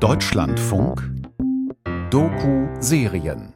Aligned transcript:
Deutschlandfunk 0.00 1.02
Doku-Serien 2.10 3.52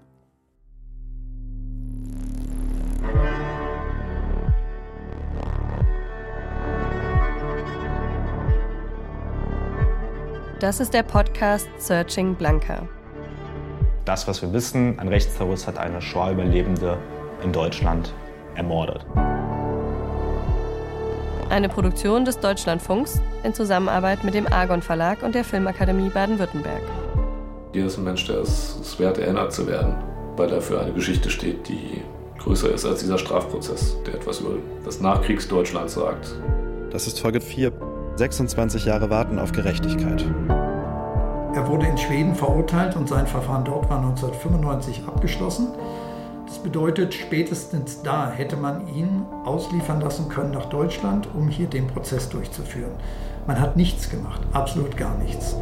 Das 10.59 10.81
ist 10.81 10.93
der 10.93 11.05
Podcast 11.05 11.69
Searching 11.79 12.35
Blanca. 12.35 12.89
Das, 14.05 14.27
was 14.27 14.43
wir 14.43 14.53
wissen, 14.53 14.99
ein 14.99 15.07
Rechtsterrorist 15.07 15.69
hat 15.69 15.79
eine 15.79 16.03
Shoah-Überlebende 16.03 16.99
in 17.45 17.53
Deutschland 17.53 18.13
ermordet. 18.57 19.07
Eine 21.53 21.69
Produktion 21.69 22.25
des 22.25 22.41
Deutschlandfunks 22.41 23.21
in 23.45 23.53
Zusammenarbeit 23.53 24.25
mit 24.25 24.33
dem 24.33 24.51
Argon 24.51 24.81
Verlag 24.81 25.23
und 25.23 25.35
der 25.35 25.45
Filmakademie 25.45 26.09
Baden-Württemberg. 26.09 26.81
Hier 27.75 27.85
ist 27.85 27.99
ein 27.99 28.05
Mensch, 28.05 28.27
der 28.27 28.39
es, 28.39 28.79
es 28.81 28.99
wert, 28.99 29.19
erinnert 29.19 29.53
zu 29.53 29.67
werden, 29.67 29.97
weil 30.39 30.51
er 30.51 30.63
für 30.63 30.81
eine 30.81 30.95
Geschichte 30.95 31.29
steht, 31.29 31.69
die 31.69 32.01
größer 32.39 32.73
ist 32.73 32.87
als 32.87 33.01
dieser 33.01 33.19
Strafprozess, 33.19 33.99
der 34.07 34.15
etwas 34.15 34.41
über 34.41 34.53
das 34.87 35.03
Nachkriegsdeutschland 35.03 35.91
sagt. 35.91 36.35
Das 36.91 37.07
ist 37.07 37.21
Folge 37.21 37.43
4. 37.43 37.71
26 38.17 38.87
Jahre 38.87 39.11
Warten 39.11 39.39
auf 39.39 39.53
Gerechtigkeit. 39.53 40.25
Er 41.55 41.69
wurde 41.69 41.85
in 41.85 41.99
Schweden 41.99 42.35
verurteilt 42.35 42.97
und 42.97 43.11
sein 43.11 43.27
Verfahren 43.27 43.67
dort 43.67 43.91
war 43.91 43.99
1995 43.99 45.03
abgeschlossen. 45.07 45.69
Bedeutet, 46.63 47.13
spätestens 47.13 48.03
da 48.03 48.31
hätte 48.31 48.57
man 48.57 48.87
ihn 48.95 49.25
ausliefern 49.45 50.01
lassen 50.01 50.29
können 50.29 50.53
nach 50.53 50.67
Deutschland, 50.67 51.27
um 51.35 51.49
hier 51.49 51.67
den 51.67 51.89
Prozess 51.89 52.29
durchzuführen. 52.29 52.93
Man 53.49 53.59
hat 53.59 53.77
nichts 53.77 54.09
gemacht, 54.09 54.41
absolut 54.53 54.97
gar 54.97 55.19
nichts. 55.19 55.57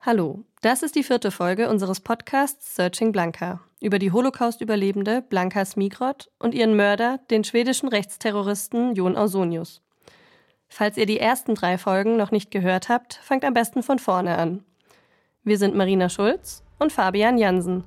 Hallo, 0.00 0.44
das 0.60 0.84
ist 0.84 0.94
die 0.94 1.02
vierte 1.02 1.32
Folge 1.32 1.68
unseres 1.68 1.98
Podcasts 1.98 2.76
Searching 2.76 3.10
Blanca 3.10 3.60
über 3.80 3.98
die 3.98 4.12
Holocaust-Überlebende 4.12 5.20
Blanka 5.20 5.64
Smigrod 5.64 6.30
und 6.38 6.54
ihren 6.54 6.76
Mörder, 6.76 7.18
den 7.30 7.42
schwedischen 7.42 7.88
Rechtsterroristen 7.88 8.94
Jon 8.94 9.16
Ausonius. 9.16 9.82
Falls 10.68 10.96
ihr 10.96 11.06
die 11.06 11.18
ersten 11.18 11.56
drei 11.56 11.78
Folgen 11.78 12.16
noch 12.16 12.30
nicht 12.30 12.52
gehört 12.52 12.88
habt, 12.88 13.14
fangt 13.24 13.44
am 13.44 13.54
besten 13.54 13.82
von 13.82 13.98
vorne 13.98 14.38
an. 14.38 14.64
Wir 15.42 15.58
sind 15.58 15.74
Marina 15.74 16.08
Schulz 16.08 16.62
und 16.82 16.92
Fabian 16.92 17.38
Jansen. 17.38 17.84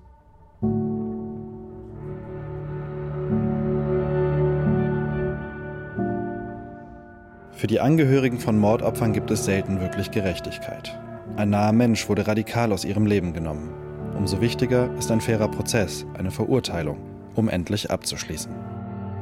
Für 7.52 7.68
die 7.68 7.80
Angehörigen 7.80 8.40
von 8.40 8.58
Mordopfern 8.58 9.14
gibt 9.14 9.32
es 9.32 9.46
selten 9.46 9.82
wirklich 9.82 10.12
Gerechtigkeit. 10.12 10.98
Ein 11.36 11.50
naher 11.50 11.74
Mensch 11.74 12.08
wurde 12.08 12.28
radikal 12.28 12.72
aus 12.72 12.86
ihrem 12.86 13.06
Leben 13.06 13.34
genommen. 13.34 13.70
Umso 14.18 14.40
wichtiger 14.40 14.90
ist 14.98 15.12
ein 15.12 15.20
fairer 15.20 15.50
Prozess, 15.50 16.06
eine 16.18 16.32
Verurteilung, 16.32 16.98
um 17.36 17.50
endlich 17.50 17.92
abzuschließen. 17.92 18.52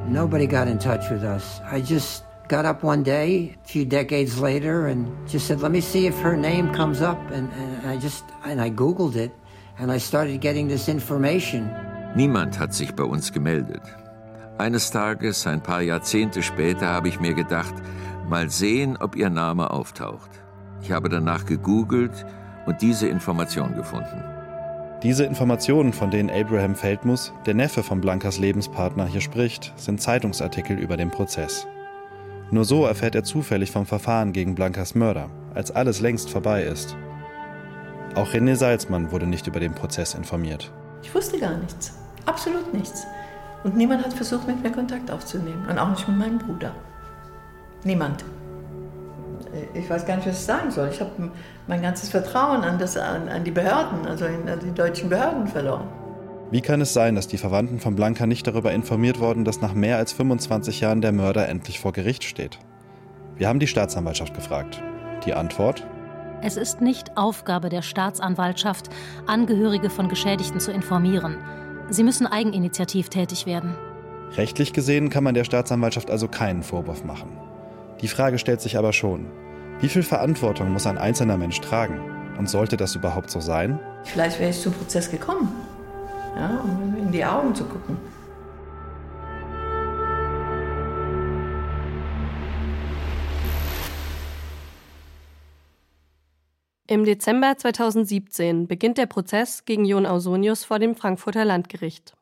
Nobody 0.08 0.46
got 0.46 0.68
in 0.68 0.78
touch 0.78 1.10
with 1.10 1.22
us. 1.22 1.60
I 1.72 1.80
just 1.80 2.24
got 2.48 2.64
up 2.64 2.84
one 2.84 3.02
day, 3.02 3.56
a 3.64 3.68
few 3.68 3.84
decades 3.84 4.38
later, 4.38 4.86
and 4.86 5.08
just 5.26 5.46
said, 5.46 5.62
"Let 5.62 5.72
me 5.72 5.80
see 5.80 6.06
if 6.06 6.22
her 6.22 6.36
name 6.36 6.70
comes 6.72 7.00
up." 7.00 7.18
And, 7.32 7.48
and 7.58 7.90
I 7.90 7.98
just 7.98 8.24
and 8.44 8.60
I 8.60 8.70
googled 8.70 9.16
it, 9.16 9.32
and 9.78 9.90
I 9.90 9.98
started 9.98 10.40
getting 10.40 10.68
this 10.68 10.88
information. 10.88 11.70
Niemand 12.14 12.58
hat 12.58 12.72
sich 12.74 12.94
bei 12.94 13.04
uns 13.04 13.32
gemeldet. 13.32 13.82
Eines 14.58 14.90
Tages, 14.90 15.46
ein 15.46 15.62
paar 15.62 15.82
Jahrzehnte 15.82 16.42
später, 16.42 16.86
habe 16.86 17.08
ich 17.08 17.18
mir 17.18 17.34
gedacht, 17.34 17.74
mal 18.28 18.50
sehen, 18.50 18.96
ob 19.00 19.16
ihr 19.16 19.30
Name 19.30 19.70
auftaucht. 19.70 20.30
Ich 20.80 20.92
habe 20.92 21.08
danach 21.08 21.44
gegoogelt 21.44 22.24
und 22.66 22.80
diese 22.80 23.08
Information 23.08 23.74
gefunden. 23.74 24.22
Diese 25.02 25.24
Informationen, 25.24 25.92
von 25.92 26.10
denen 26.10 26.30
Abraham 26.30 26.76
Feldmus, 26.76 27.32
der 27.44 27.54
Neffe 27.54 27.82
von 27.82 28.00
Blankas 28.00 28.38
Lebenspartner, 28.38 29.06
hier 29.06 29.20
spricht, 29.20 29.72
sind 29.76 30.00
Zeitungsartikel 30.00 30.78
über 30.78 30.96
den 30.96 31.10
Prozess. 31.10 31.66
Nur 32.50 32.64
so 32.64 32.86
erfährt 32.86 33.14
er 33.14 33.24
zufällig 33.24 33.70
vom 33.70 33.86
Verfahren 33.86 34.32
gegen 34.32 34.54
Blankas 34.54 34.94
Mörder, 34.94 35.28
als 35.52 35.72
alles 35.72 36.00
längst 36.00 36.30
vorbei 36.30 36.62
ist. 36.62 36.96
Auch 38.14 38.32
René 38.32 38.54
Salzmann 38.54 39.10
wurde 39.10 39.26
nicht 39.26 39.46
über 39.48 39.58
den 39.58 39.74
Prozess 39.74 40.14
informiert. 40.14 40.70
Ich 41.02 41.12
wusste 41.14 41.38
gar 41.38 41.56
nichts. 41.56 41.92
Absolut 42.26 42.72
nichts. 42.72 43.06
Und 43.64 43.76
niemand 43.76 44.04
hat 44.04 44.12
versucht, 44.12 44.46
mit 44.46 44.62
mir 44.62 44.70
Kontakt 44.70 45.10
aufzunehmen. 45.10 45.66
Und 45.68 45.78
auch 45.78 45.90
nicht 45.90 46.06
mit 46.06 46.18
meinem 46.18 46.38
Bruder. 46.38 46.72
Niemand. 47.82 48.24
Ich 49.74 49.88
weiß 49.90 50.06
gar 50.06 50.16
nicht, 50.16 50.28
was 50.28 50.38
ich 50.38 50.44
sagen 50.44 50.70
soll. 50.70 50.88
Ich 50.92 51.00
habe 51.00 51.30
mein 51.66 51.82
ganzes 51.82 52.08
Vertrauen 52.08 52.62
an, 52.62 52.78
das, 52.78 52.96
an, 52.96 53.28
an 53.28 53.42
die 53.42 53.50
Behörden, 53.50 54.06
also 54.06 54.26
in, 54.26 54.48
an 54.48 54.60
die 54.60 54.72
deutschen 54.72 55.08
Behörden 55.08 55.48
verloren. 55.48 55.88
Wie 56.50 56.60
kann 56.60 56.80
es 56.80 56.92
sein, 56.92 57.16
dass 57.16 57.26
die 57.26 57.38
Verwandten 57.38 57.80
von 57.80 57.96
Blanca 57.96 58.26
nicht 58.26 58.46
darüber 58.46 58.72
informiert 58.72 59.18
wurden, 59.18 59.44
dass 59.44 59.60
nach 59.60 59.74
mehr 59.74 59.96
als 59.96 60.12
25 60.12 60.80
Jahren 60.80 61.00
der 61.00 61.12
Mörder 61.12 61.48
endlich 61.48 61.80
vor 61.80 61.92
Gericht 61.92 62.22
steht? 62.22 62.58
Wir 63.36 63.48
haben 63.48 63.58
die 63.58 63.66
Staatsanwaltschaft 63.66 64.34
gefragt. 64.34 64.80
Die 65.26 65.34
Antwort? 65.34 65.84
Es 66.46 66.58
ist 66.58 66.82
nicht 66.82 67.16
Aufgabe 67.16 67.70
der 67.70 67.80
Staatsanwaltschaft, 67.80 68.90
Angehörige 69.26 69.88
von 69.88 70.10
Geschädigten 70.10 70.60
zu 70.60 70.72
informieren. 70.72 71.38
Sie 71.88 72.04
müssen 72.04 72.26
eigeninitiativ 72.26 73.08
tätig 73.08 73.46
werden. 73.46 73.74
Rechtlich 74.36 74.74
gesehen 74.74 75.08
kann 75.08 75.24
man 75.24 75.32
der 75.34 75.44
Staatsanwaltschaft 75.44 76.10
also 76.10 76.28
keinen 76.28 76.62
Vorwurf 76.62 77.02
machen. 77.02 77.30
Die 78.02 78.08
Frage 78.08 78.38
stellt 78.38 78.60
sich 78.60 78.76
aber 78.76 78.92
schon, 78.92 79.30
wie 79.80 79.88
viel 79.88 80.02
Verantwortung 80.02 80.70
muss 80.70 80.86
ein 80.86 80.98
einzelner 80.98 81.38
Mensch 81.38 81.62
tragen? 81.62 81.98
Und 82.38 82.50
sollte 82.50 82.76
das 82.76 82.94
überhaupt 82.94 83.30
so 83.30 83.40
sein? 83.40 83.80
Vielleicht 84.02 84.38
wäre 84.38 84.50
ich 84.50 84.60
zum 84.60 84.74
Prozess 84.74 85.10
gekommen 85.10 85.48
ja, 86.36 86.60
um 86.62 86.96
in 86.96 87.12
die 87.12 87.24
Augen 87.24 87.54
zu 87.54 87.64
gucken. 87.64 87.96
Im 96.86 97.06
Dezember 97.06 97.56
2017 97.56 98.66
beginnt 98.66 98.98
der 98.98 99.06
Prozess 99.06 99.64
gegen 99.64 99.86
Jon 99.86 100.04
Ausonius 100.04 100.64
vor 100.64 100.78
dem 100.78 100.94
Frankfurter 100.94 101.46
Landgericht. 101.46 102.12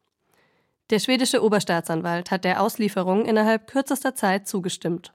Der 0.91 1.01
schwedische 1.01 1.43
Oberstaatsanwalt 1.43 2.31
hat 2.31 2.45
der 2.45 2.63
Auslieferung 2.63 3.25
innerhalb 3.25 3.67
kürzester 3.67 4.15
Zeit 4.15 4.47
zugestimmt. 4.47 5.15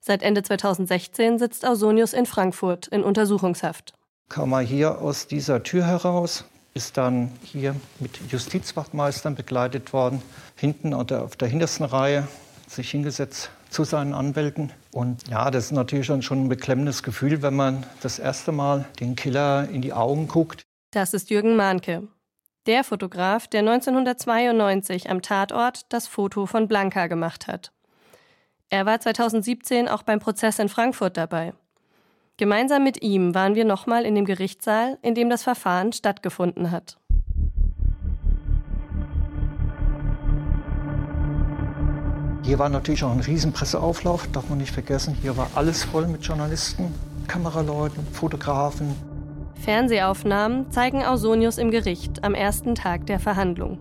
Seit 0.00 0.22
Ende 0.22 0.42
2016 0.42 1.38
sitzt 1.38 1.66
Ausonius 1.66 2.14
in 2.14 2.24
Frankfurt 2.24 2.86
in 2.86 3.04
Untersuchungshaft. 3.04 3.92
Kam 4.30 4.52
er 4.52 4.60
hier 4.60 5.02
aus 5.02 5.26
dieser 5.26 5.62
Tür 5.62 5.84
heraus, 5.84 6.46
ist 6.72 6.96
dann 6.96 7.32
hier 7.42 7.76
mit 8.00 8.18
Justizwachtmeistern 8.30 9.34
begleitet 9.34 9.92
worden, 9.92 10.22
hinten 10.54 10.94
auf 10.94 11.36
der 11.36 11.48
hintersten 11.48 11.84
Reihe 11.84 12.26
sich 12.66 12.90
hingesetzt 12.90 13.50
zu 13.70 13.84
seinen 13.84 14.14
Anwälten. 14.14 14.72
Und 14.92 15.28
ja, 15.28 15.50
das 15.50 15.66
ist 15.66 15.72
natürlich 15.72 16.06
schon 16.06 16.44
ein 16.44 16.48
beklemmendes 16.48 17.02
Gefühl, 17.02 17.42
wenn 17.42 17.54
man 17.54 17.84
das 18.00 18.18
erste 18.18 18.52
Mal 18.52 18.84
den 19.00 19.16
Killer 19.16 19.68
in 19.68 19.82
die 19.82 19.92
Augen 19.92 20.28
guckt. 20.28 20.62
Das 20.92 21.14
ist 21.14 21.30
Jürgen 21.30 21.56
Mahnke, 21.56 22.08
der 22.66 22.84
Fotograf, 22.84 23.46
der 23.48 23.60
1992 23.60 25.10
am 25.10 25.22
Tatort 25.22 25.86
das 25.92 26.06
Foto 26.06 26.46
von 26.46 26.68
Blanca 26.68 27.06
gemacht 27.06 27.46
hat. 27.46 27.72
Er 28.68 28.86
war 28.86 28.98
2017 28.98 29.88
auch 29.88 30.02
beim 30.02 30.18
Prozess 30.18 30.58
in 30.58 30.68
Frankfurt 30.68 31.16
dabei. 31.16 31.52
Gemeinsam 32.36 32.82
mit 32.82 33.02
ihm 33.02 33.34
waren 33.34 33.54
wir 33.54 33.64
nochmal 33.64 34.04
in 34.04 34.14
dem 34.14 34.24
Gerichtssaal, 34.24 34.98
in 35.02 35.14
dem 35.14 35.30
das 35.30 35.42
Verfahren 35.42 35.92
stattgefunden 35.92 36.70
hat. 36.70 36.98
Hier 42.46 42.60
war 42.60 42.68
natürlich 42.68 43.02
auch 43.02 43.10
ein 43.10 43.18
Riesenpresseauflauf, 43.18 44.28
darf 44.28 44.48
man 44.48 44.58
nicht 44.58 44.72
vergessen. 44.72 45.16
Hier 45.20 45.36
war 45.36 45.50
alles 45.56 45.82
voll 45.82 46.06
mit 46.06 46.24
Journalisten, 46.24 46.94
Kameraleuten, 47.26 48.06
Fotografen. 48.12 48.94
Fernsehaufnahmen 49.56 50.70
zeigen 50.70 51.02
Ausonius 51.02 51.58
im 51.58 51.72
Gericht 51.72 52.22
am 52.22 52.34
ersten 52.34 52.76
Tag 52.76 53.04
der 53.06 53.18
Verhandlung. 53.18 53.78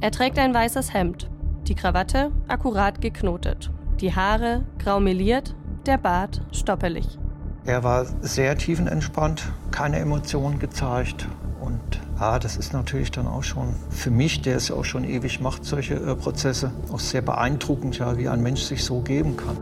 Er 0.00 0.10
trägt 0.10 0.36
ein 0.40 0.52
weißes 0.52 0.92
Hemd, 0.94 1.30
die 1.68 1.76
Krawatte 1.76 2.32
akkurat 2.48 3.00
geknotet, 3.00 3.70
die 4.00 4.12
Haare 4.12 4.64
grau 4.80 4.98
meliert, 4.98 5.54
der 5.86 5.98
Bart 5.98 6.42
stoppelig. 6.50 7.20
Er 7.66 7.84
war 7.84 8.04
sehr 8.20 8.58
tiefenentspannt, 8.58 9.52
keine 9.70 10.00
Emotionen 10.00 10.58
gezeigt. 10.58 11.28
Und 11.60 12.00
ja, 12.18 12.38
das 12.38 12.56
ist 12.56 12.72
natürlich 12.72 13.10
dann 13.10 13.26
auch 13.26 13.42
schon 13.42 13.74
für 13.90 14.10
mich, 14.10 14.40
der 14.42 14.56
es 14.56 14.68
ja 14.68 14.76
auch 14.76 14.84
schon 14.84 15.04
ewig 15.04 15.40
macht, 15.40 15.64
solche 15.64 15.94
äh, 15.94 16.14
Prozesse, 16.14 16.72
auch 16.92 16.98
sehr 16.98 17.22
beeindruckend, 17.22 17.98
ja, 17.98 18.16
wie 18.16 18.28
ein 18.28 18.42
Mensch 18.42 18.62
sich 18.62 18.84
so 18.84 19.00
geben 19.00 19.36
kann. 19.36 19.56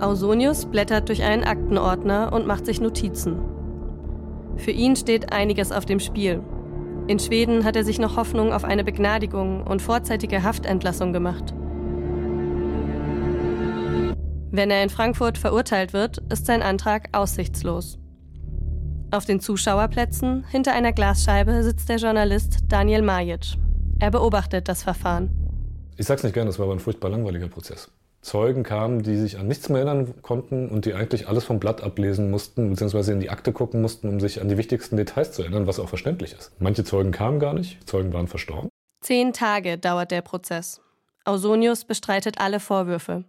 Ausonius 0.00 0.66
blättert 0.66 1.08
durch 1.08 1.22
einen 1.22 1.44
Aktenordner 1.44 2.32
und 2.32 2.46
macht 2.46 2.66
sich 2.66 2.80
Notizen. 2.80 3.38
Für 4.56 4.72
ihn 4.72 4.96
steht 4.96 5.32
einiges 5.32 5.72
auf 5.72 5.84
dem 5.84 6.00
Spiel. 6.00 6.42
In 7.06 7.18
Schweden 7.18 7.64
hat 7.64 7.76
er 7.76 7.84
sich 7.84 7.98
noch 7.98 8.16
Hoffnung 8.16 8.52
auf 8.52 8.64
eine 8.64 8.82
Begnadigung 8.82 9.62
und 9.62 9.82
vorzeitige 9.82 10.42
Haftentlassung 10.42 11.12
gemacht. 11.12 11.54
Wenn 14.50 14.70
er 14.70 14.82
in 14.82 14.90
Frankfurt 14.90 15.36
verurteilt 15.36 15.92
wird, 15.92 16.18
ist 16.30 16.46
sein 16.46 16.62
Antrag 16.62 17.08
aussichtslos. 17.12 17.98
Auf 19.14 19.26
den 19.26 19.38
Zuschauerplätzen 19.38 20.44
hinter 20.50 20.72
einer 20.72 20.92
Glasscheibe 20.92 21.62
sitzt 21.62 21.88
der 21.88 21.98
Journalist 21.98 22.64
Daniel 22.66 23.00
Majic. 23.00 23.54
Er 24.00 24.10
beobachtet 24.10 24.66
das 24.66 24.82
Verfahren. 24.82 25.30
Ich 25.96 26.06
sag's 26.06 26.24
nicht 26.24 26.32
gern, 26.32 26.48
das 26.48 26.58
war 26.58 26.64
aber 26.64 26.74
ein 26.74 26.80
furchtbar 26.80 27.10
langweiliger 27.10 27.46
Prozess. 27.46 27.92
Zeugen 28.22 28.64
kamen, 28.64 29.04
die 29.04 29.16
sich 29.16 29.38
an 29.38 29.46
nichts 29.46 29.68
mehr 29.68 29.82
erinnern 29.82 30.20
konnten 30.22 30.68
und 30.68 30.84
die 30.84 30.94
eigentlich 30.94 31.28
alles 31.28 31.44
vom 31.44 31.60
Blatt 31.60 31.80
ablesen 31.80 32.32
mussten, 32.32 32.70
beziehungsweise 32.70 33.12
in 33.12 33.20
die 33.20 33.30
Akte 33.30 33.52
gucken 33.52 33.80
mussten, 33.80 34.08
um 34.08 34.18
sich 34.18 34.40
an 34.40 34.48
die 34.48 34.58
wichtigsten 34.58 34.96
Details 34.96 35.30
zu 35.30 35.42
erinnern, 35.42 35.68
was 35.68 35.78
auch 35.78 35.88
verständlich 35.88 36.32
ist. 36.32 36.50
Manche 36.58 36.82
Zeugen 36.82 37.12
kamen 37.12 37.38
gar 37.38 37.54
nicht, 37.54 37.88
Zeugen 37.88 38.12
waren 38.12 38.26
verstorben. 38.26 38.68
Zehn 39.00 39.32
Tage 39.32 39.78
dauert 39.78 40.10
der 40.10 40.22
Prozess. 40.22 40.80
Ausonius 41.24 41.84
bestreitet 41.84 42.40
alle 42.40 42.58
Vorwürfe. 42.58 43.22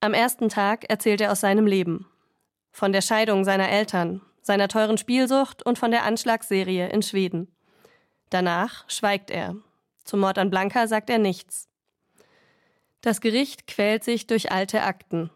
Am 0.00 0.12
ersten 0.12 0.50
Tag 0.50 0.84
erzählt 0.90 1.22
er 1.22 1.32
aus 1.32 1.40
seinem 1.40 1.66
Leben. 1.66 2.04
Von 2.72 2.92
der 2.92 3.00
Scheidung 3.00 3.44
seiner 3.46 3.70
Eltern, 3.70 4.20
seiner 4.46 4.68
teuren 4.68 4.96
Spielsucht 4.96 5.66
und 5.66 5.78
von 5.78 5.90
der 5.90 6.04
Anschlagsserie 6.04 6.88
in 6.88 7.02
Schweden. 7.02 7.48
Danach 8.30 8.88
schweigt 8.88 9.30
er. 9.30 9.56
Zum 10.04 10.20
Mord 10.20 10.38
an 10.38 10.50
Blanca 10.50 10.86
sagt 10.86 11.10
er 11.10 11.18
nichts. 11.18 11.68
Das 13.00 13.20
Gericht 13.20 13.66
quält 13.66 14.04
sich 14.04 14.26
durch 14.26 14.52
alte 14.52 14.82
Akten. 14.82 15.30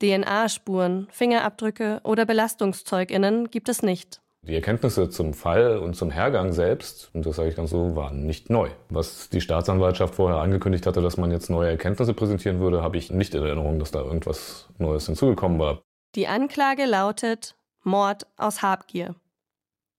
DNA-Spuren, 0.00 1.08
Fingerabdrücke 1.10 2.00
oder 2.04 2.24
Belastungszeuginnen 2.24 3.50
gibt 3.50 3.68
es 3.68 3.82
nicht. 3.82 4.20
Die 4.42 4.54
Erkenntnisse 4.54 5.10
zum 5.10 5.34
Fall 5.34 5.78
und 5.78 5.96
zum 5.96 6.12
Hergang 6.12 6.52
selbst, 6.52 7.10
und 7.14 7.26
das 7.26 7.34
sage 7.34 7.48
ich 7.48 7.56
ganz 7.56 7.70
so, 7.70 7.96
waren 7.96 8.26
nicht 8.26 8.48
neu. 8.48 8.70
Was 8.90 9.28
die 9.28 9.40
Staatsanwaltschaft 9.40 10.14
vorher 10.14 10.38
angekündigt 10.38 10.86
hatte, 10.86 11.02
dass 11.02 11.16
man 11.16 11.32
jetzt 11.32 11.50
neue 11.50 11.70
Erkenntnisse 11.70 12.14
präsentieren 12.14 12.60
würde, 12.60 12.80
habe 12.80 12.96
ich 12.96 13.10
nicht 13.10 13.34
in 13.34 13.42
Erinnerung, 13.42 13.80
dass 13.80 13.90
da 13.90 14.02
irgendwas 14.02 14.68
Neues 14.78 15.06
hinzugekommen 15.06 15.58
war. 15.58 15.82
Die 16.14 16.28
Anklage 16.28 16.84
lautet 16.84 17.56
Mord 17.86 18.26
aus 18.36 18.62
Habgier. 18.62 19.14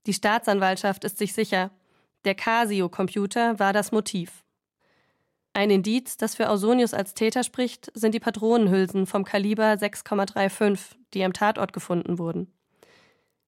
Die 0.08 0.14
Staatsanwaltschaft 0.14 1.06
ist 1.06 1.18
sich 1.18 1.34
sicher, 1.34 1.72
der 2.26 2.36
Casio-Computer 2.36 3.60
war 3.60 3.72
das 3.72 3.94
Motiv. 3.94 4.44
Ein 5.54 5.70
Indiz, 5.70 6.18
das 6.18 6.36
für 6.36 6.50
Ausonius 6.50 6.94
als 6.94 7.14
Täter 7.14 7.44
spricht, 7.44 7.90
sind 7.94 8.14
die 8.14 8.20
Patronenhülsen 8.20 9.08
vom 9.08 9.24
Kaliber 9.24 9.72
6,35, 9.72 10.98
die 11.14 11.24
am 11.24 11.32
Tatort 11.32 11.72
gefunden 11.72 12.20
wurden. 12.20 12.54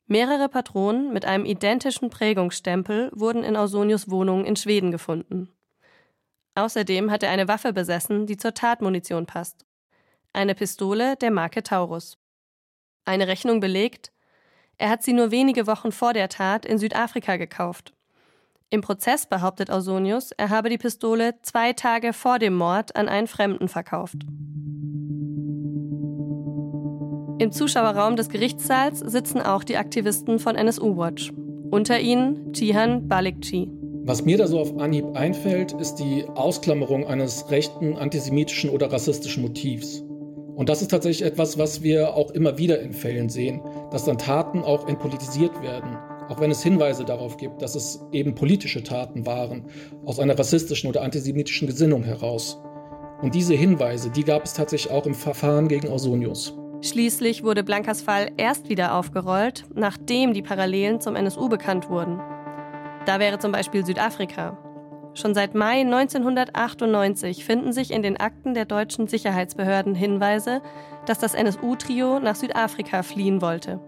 Mehrere 0.08 0.48
Patronen 0.48 1.12
mit 1.12 1.26
einem 1.26 1.44
identischen 1.44 2.10
Prägungsstempel 2.10 3.12
wurden 3.14 3.44
in 3.44 3.58
Ausonius 3.58 4.10
Wohnung 4.10 4.46
in 4.46 4.56
Schweden 4.56 4.92
gefunden. 4.92 5.50
Außerdem 6.56 7.12
hat 7.12 7.24
er 7.24 7.30
eine 7.30 7.50
Waffe 7.50 7.74
besessen, 7.74 8.26
die 8.26 8.38
zur 8.38 8.54
Tatmunition 8.54 9.26
passt. 9.26 9.66
Eine 10.32 10.56
Pistole 10.56 11.18
der 11.18 11.30
Marke 11.30 11.62
Taurus. 11.62 12.18
Eine 13.04 13.28
Rechnung 13.28 13.60
belegt, 13.60 14.14
er 14.80 14.90
hat 14.90 15.04
sie 15.04 15.14
nur 15.14 15.30
wenige 15.30 15.68
Wochen 15.68 15.92
vor 15.92 16.14
der 16.14 16.30
Tat 16.30 16.66
in 16.66 16.78
Südafrika 16.78 17.36
gekauft. 17.36 17.94
Im 18.70 18.82
Prozess 18.82 19.26
behauptet 19.26 19.70
Ausonius, 19.70 20.32
er 20.38 20.50
habe 20.50 20.70
die 20.70 20.78
Pistole 20.78 21.36
zwei 21.42 21.74
Tage 21.74 22.14
vor 22.14 22.40
dem 22.40 22.56
Mord 22.56 22.96
an 22.96 23.10
einen 23.10 23.28
Fremden 23.28 23.68
verkauft. 23.68 24.18
Im 27.40 27.52
Zuschauerraum 27.52 28.16
des 28.16 28.30
Gerichtssaals 28.30 29.00
sitzen 29.00 29.42
auch 29.42 29.64
die 29.64 29.78
Aktivisten 29.78 30.40
von 30.40 30.56
NSU 30.56 30.98
Watch. 30.98 31.32
Unter 31.72 32.00
ihnen 32.00 32.54
Jihan 32.54 33.08
Balikci. 33.08 33.70
Was 34.04 34.24
mir 34.24 34.38
da 34.38 34.48
so 34.48 34.60
auf 34.60 34.80
Anhieb 34.80 35.06
einfällt, 35.14 35.74
ist 35.74 35.96
die 35.96 36.24
Ausklammerung 36.36 37.06
eines 37.06 37.52
rechten, 37.52 37.98
antisemitischen 37.98 38.70
oder 38.70 38.92
rassistischen 38.92 39.44
Motivs. 39.44 40.04
Und 40.56 40.68
das 40.68 40.82
ist 40.82 40.92
tatsächlich 40.92 41.26
etwas, 41.26 41.58
was 41.58 41.84
wir 41.84 42.16
auch 42.16 42.32
immer 42.32 42.58
wieder 42.58 42.82
in 42.82 42.92
Fällen 42.92 43.30
sehen, 43.30 43.62
dass 43.92 44.06
dann 44.06 44.18
Taten 44.18 44.64
auch 44.64 44.88
entpolitisiert 44.88 45.62
werden. 45.62 45.98
Auch 46.30 46.40
wenn 46.40 46.52
es 46.52 46.62
Hinweise 46.62 47.06
darauf 47.06 47.38
gibt, 47.38 47.62
dass 47.62 47.76
es 47.76 48.06
eben 48.12 48.36
politische 48.36 48.84
Taten 48.84 49.26
waren, 49.26 49.66
aus 50.06 50.20
einer 50.20 50.38
rassistischen 50.38 50.90
oder 50.90 51.02
antisemitischen 51.02 51.68
Gesinnung 51.68 52.04
heraus. 52.04 52.62
Und 53.22 53.36
diese 53.36 53.56
Hinweise, 53.56 54.12
die 54.12 54.24
gab 54.24 54.46
es 54.46 54.54
tatsächlich 54.54 54.92
auch 54.92 55.06
im 55.06 55.16
Verfahren 55.16 55.68
gegen 55.68 55.90
Ausonius. 55.90 56.56
Schließlich 56.82 57.44
wurde 57.44 57.64
Blankas 57.64 58.02
Fall 58.02 58.32
erst 58.38 58.70
wieder 58.70 58.96
aufgerollt, 58.96 59.66
nachdem 59.76 60.34
die 60.34 60.42
Parallelen 60.42 61.02
zum 61.02 61.16
NSU 61.16 61.50
bekannt 61.50 61.90
wurden. 61.90 62.20
Da 63.06 63.20
wäre 63.20 63.40
zum 63.40 63.52
Beispiel 63.52 63.86
Südafrika. 63.86 64.58
Schon 65.20 65.36
seit 65.36 65.54
Mai 65.54 65.82
1998 65.82 67.44
finden 67.44 67.74
sich 67.74 67.92
in 67.92 68.02
den 68.02 68.16
Akten 68.16 68.54
der 68.54 68.64
deutschen 68.64 69.10
Sicherheitsbehörden 69.10 69.94
Hinweise, 69.94 70.62
dass 71.08 71.20
das 71.20 71.34
NSU-Trio 71.34 72.22
nach 72.22 72.36
Südafrika 72.36 73.04
fliehen 73.04 73.42
wollte. 73.42 73.82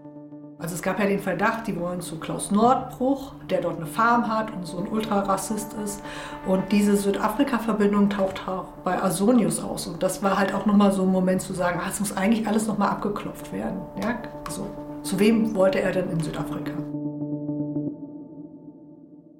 Also 0.58 0.74
es 0.74 0.82
gab 0.82 0.98
ja 0.98 1.06
den 1.06 1.20
Verdacht, 1.20 1.66
die 1.66 1.80
wollen 1.80 2.02
zu 2.02 2.20
Klaus 2.20 2.50
Nordbruch, 2.50 3.32
der 3.48 3.62
dort 3.62 3.78
eine 3.78 3.86
Farm 3.86 4.28
hat 4.28 4.52
und 4.52 4.66
so 4.66 4.76
ein 4.76 4.86
Ultrarassist 4.86 5.72
ist. 5.82 6.02
Und 6.46 6.70
diese 6.70 6.98
Südafrika-Verbindung 6.98 8.10
taucht 8.10 8.46
auch 8.46 8.66
bei 8.84 9.02
Asonius 9.02 9.64
aus. 9.64 9.86
Und 9.86 10.02
das 10.02 10.22
war 10.22 10.38
halt 10.38 10.52
auch 10.52 10.66
nochmal 10.66 10.92
so 10.92 11.02
ein 11.02 11.10
Moment 11.10 11.40
zu 11.40 11.54
sagen, 11.54 11.80
ah, 11.82 11.88
es 11.88 11.98
muss 11.98 12.14
eigentlich 12.14 12.46
alles 12.46 12.66
nochmal 12.66 12.90
abgeklopft 12.90 13.54
werden. 13.54 13.80
Ja? 14.02 14.18
Also, 14.46 14.66
zu 15.02 15.18
wem 15.18 15.54
wollte 15.54 15.80
er 15.80 15.92
denn 15.92 16.10
in 16.10 16.20
Südafrika? 16.20 16.72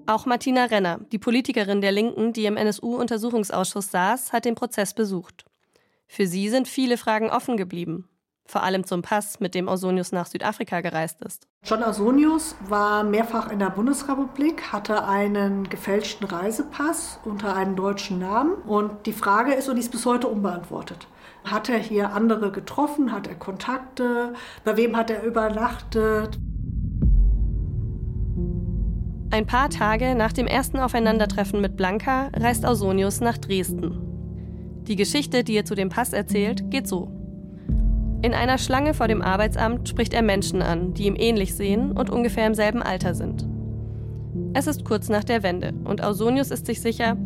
Auch 0.06 0.26
Martina 0.26 0.64
Renner, 0.64 1.00
die 1.12 1.18
Politikerin 1.18 1.80
der 1.80 1.92
Linken, 1.92 2.32
die 2.32 2.46
im 2.46 2.56
NSU-Untersuchungsausschuss 2.56 3.90
saß, 3.90 4.32
hat 4.32 4.44
den 4.44 4.54
Prozess 4.54 4.94
besucht. 4.94 5.44
Für 6.06 6.26
sie 6.26 6.48
sind 6.48 6.68
viele 6.68 6.98
Fragen 6.98 7.30
offen 7.30 7.56
geblieben 7.56 8.08
vor 8.52 8.62
allem 8.62 8.84
zum 8.84 9.02
Pass, 9.02 9.40
mit 9.40 9.54
dem 9.54 9.68
Ausonius 9.68 10.12
nach 10.12 10.26
Südafrika 10.26 10.80
gereist 10.80 11.22
ist. 11.22 11.46
John 11.64 11.82
Ausonius 11.82 12.54
war 12.68 13.04
mehrfach 13.04 13.50
in 13.50 13.58
der 13.58 13.70
Bundesrepublik, 13.70 14.72
hatte 14.72 15.04
einen 15.06 15.68
gefälschten 15.68 16.26
Reisepass 16.26 17.18
unter 17.24 17.54
einem 17.54 17.76
deutschen 17.76 18.18
Namen 18.18 18.54
und 18.66 19.06
die 19.06 19.12
Frage 19.12 19.54
ist, 19.54 19.68
und 19.68 19.76
die 19.76 19.82
ist 19.82 19.92
bis 19.92 20.06
heute 20.06 20.28
unbeantwortet. 20.28 21.06
Hat 21.44 21.68
er 21.68 21.78
hier 21.78 22.12
andere 22.12 22.52
getroffen? 22.52 23.10
Hat 23.10 23.26
er 23.26 23.34
Kontakte? 23.34 24.34
Bei 24.64 24.76
wem 24.76 24.96
hat 24.96 25.10
er 25.10 25.22
übernachtet? 25.22 26.38
Ein 29.32 29.46
paar 29.46 29.70
Tage 29.70 30.14
nach 30.14 30.34
dem 30.34 30.46
ersten 30.46 30.78
Aufeinandertreffen 30.78 31.62
mit 31.62 31.74
Blanca 31.74 32.28
reist 32.36 32.66
Ausonius 32.66 33.22
nach 33.22 33.38
Dresden. 33.38 33.96
Die 34.86 34.94
Geschichte, 34.94 35.42
die 35.42 35.54
er 35.54 35.64
zu 35.64 35.74
dem 35.74 35.88
Pass 35.88 36.12
erzählt, 36.12 36.70
geht 36.70 36.86
so. 36.86 37.10
In 38.20 38.34
einer 38.34 38.58
Schlange 38.58 38.92
vor 38.92 39.08
dem 39.08 39.22
Arbeitsamt 39.22 39.88
spricht 39.88 40.12
er 40.12 40.20
Menschen 40.20 40.60
an, 40.60 40.92
die 40.92 41.06
ihm 41.06 41.16
ähnlich 41.16 41.54
sehen 41.54 41.92
und 41.92 42.10
ungefähr 42.10 42.46
im 42.46 42.52
selben 42.52 42.82
Alter 42.82 43.14
sind. 43.14 43.48
Es 44.52 44.66
ist 44.66 44.84
kurz 44.84 45.08
nach 45.08 45.24
der 45.24 45.42
Wende 45.42 45.72
und 45.84 46.04
Ausonius 46.04 46.50
ist 46.50 46.66
sich 46.66 46.82
sicher, 46.82 47.16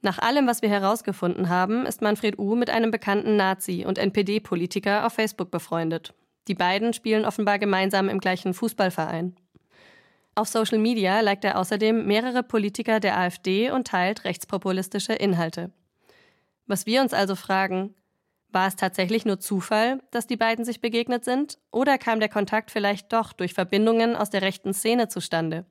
Nach 0.00 0.18
allem, 0.18 0.46
was 0.46 0.62
wir 0.62 0.68
herausgefunden 0.68 1.48
haben, 1.48 1.86
ist 1.86 2.02
Manfred 2.02 2.38
U. 2.38 2.56
mit 2.56 2.70
einem 2.70 2.90
bekannten 2.90 3.36
Nazi- 3.36 3.84
und 3.86 3.98
NPD-Politiker 3.98 5.06
auf 5.06 5.12
Facebook 5.12 5.50
befreundet. 5.50 6.14
Die 6.48 6.54
beiden 6.54 6.92
spielen 6.92 7.24
offenbar 7.24 7.60
gemeinsam 7.60 8.08
im 8.08 8.18
gleichen 8.18 8.52
Fußballverein. 8.52 9.36
Auf 10.34 10.48
Social 10.48 10.78
Media 10.78 11.20
liked 11.20 11.44
er 11.44 11.58
außerdem 11.58 12.06
mehrere 12.06 12.42
Politiker 12.42 12.98
der 12.98 13.18
AfD 13.18 13.70
und 13.70 13.86
teilt 13.86 14.24
rechtspopulistische 14.24 15.12
Inhalte. 15.12 15.70
Was 16.66 16.86
wir 16.86 17.02
uns 17.02 17.12
also 17.12 17.34
fragen, 17.34 17.94
war 18.50 18.68
es 18.68 18.76
tatsächlich 18.76 19.24
nur 19.24 19.40
Zufall, 19.40 20.00
dass 20.10 20.26
die 20.26 20.36
beiden 20.36 20.64
sich 20.64 20.80
begegnet 20.80 21.24
sind, 21.24 21.58
oder 21.70 21.98
kam 21.98 22.20
der 22.20 22.28
Kontakt 22.28 22.70
vielleicht 22.70 23.12
doch 23.12 23.32
durch 23.32 23.54
Verbindungen 23.54 24.14
aus 24.14 24.30
der 24.30 24.42
rechten 24.42 24.74
Szene 24.74 25.08
zustande? 25.08 25.64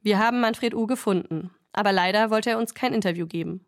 Wir 0.00 0.18
haben 0.18 0.40
Manfred 0.40 0.74
U 0.74 0.86
gefunden, 0.86 1.50
aber 1.72 1.92
leider 1.92 2.30
wollte 2.30 2.50
er 2.50 2.58
uns 2.58 2.74
kein 2.74 2.94
Interview 2.94 3.26
geben. 3.26 3.66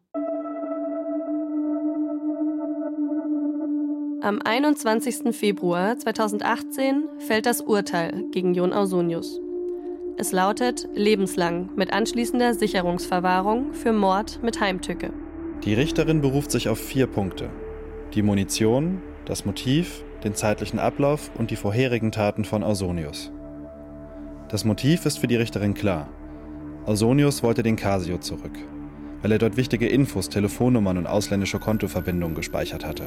Am 4.22 4.40
21. 4.42 5.36
Februar 5.36 5.98
2018 5.98 7.04
fällt 7.18 7.44
das 7.44 7.60
Urteil 7.60 8.24
gegen 8.30 8.54
Jon 8.54 8.72
Ausonius. 8.72 9.38
Es 10.16 10.32
lautet 10.32 10.88
lebenslang 10.94 11.74
mit 11.74 11.92
anschließender 11.92 12.54
Sicherungsverwahrung 12.54 13.74
für 13.74 13.92
Mord 13.92 14.42
mit 14.42 14.60
Heimtücke. 14.60 15.12
Die 15.64 15.72
Richterin 15.72 16.20
beruft 16.20 16.50
sich 16.50 16.68
auf 16.68 16.78
vier 16.78 17.06
Punkte. 17.06 17.48
Die 18.12 18.22
Munition, 18.22 19.00
das 19.24 19.46
Motiv, 19.46 20.04
den 20.22 20.34
zeitlichen 20.34 20.78
Ablauf 20.78 21.30
und 21.38 21.50
die 21.50 21.56
vorherigen 21.56 22.12
Taten 22.12 22.44
von 22.44 22.62
Ausonius. 22.62 23.32
Das 24.50 24.66
Motiv 24.66 25.06
ist 25.06 25.18
für 25.18 25.26
die 25.26 25.36
Richterin 25.36 25.72
klar. 25.72 26.08
Ausonius 26.84 27.42
wollte 27.42 27.62
den 27.62 27.76
Casio 27.76 28.18
zurück, 28.18 28.52
weil 29.22 29.32
er 29.32 29.38
dort 29.38 29.56
wichtige 29.56 29.88
Infos, 29.88 30.28
Telefonnummern 30.28 30.98
und 30.98 31.06
ausländische 31.06 31.58
Kontoverbindungen 31.58 32.34
gespeichert 32.34 32.84
hatte. 32.84 33.04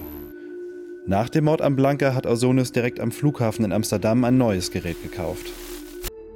Nach 1.05 1.29
dem 1.29 1.45
Mord 1.45 1.61
am 1.61 1.75
Blanca 1.75 2.15
hat 2.15 2.25
Ausonius 2.25 2.71
direkt 2.71 2.99
am 2.99 3.11
Flughafen 3.11 3.65
in 3.65 3.71
Amsterdam 3.71 4.23
ein 4.23 4.39
neues 4.39 4.71
Gerät 4.71 5.01
gekauft. 5.03 5.45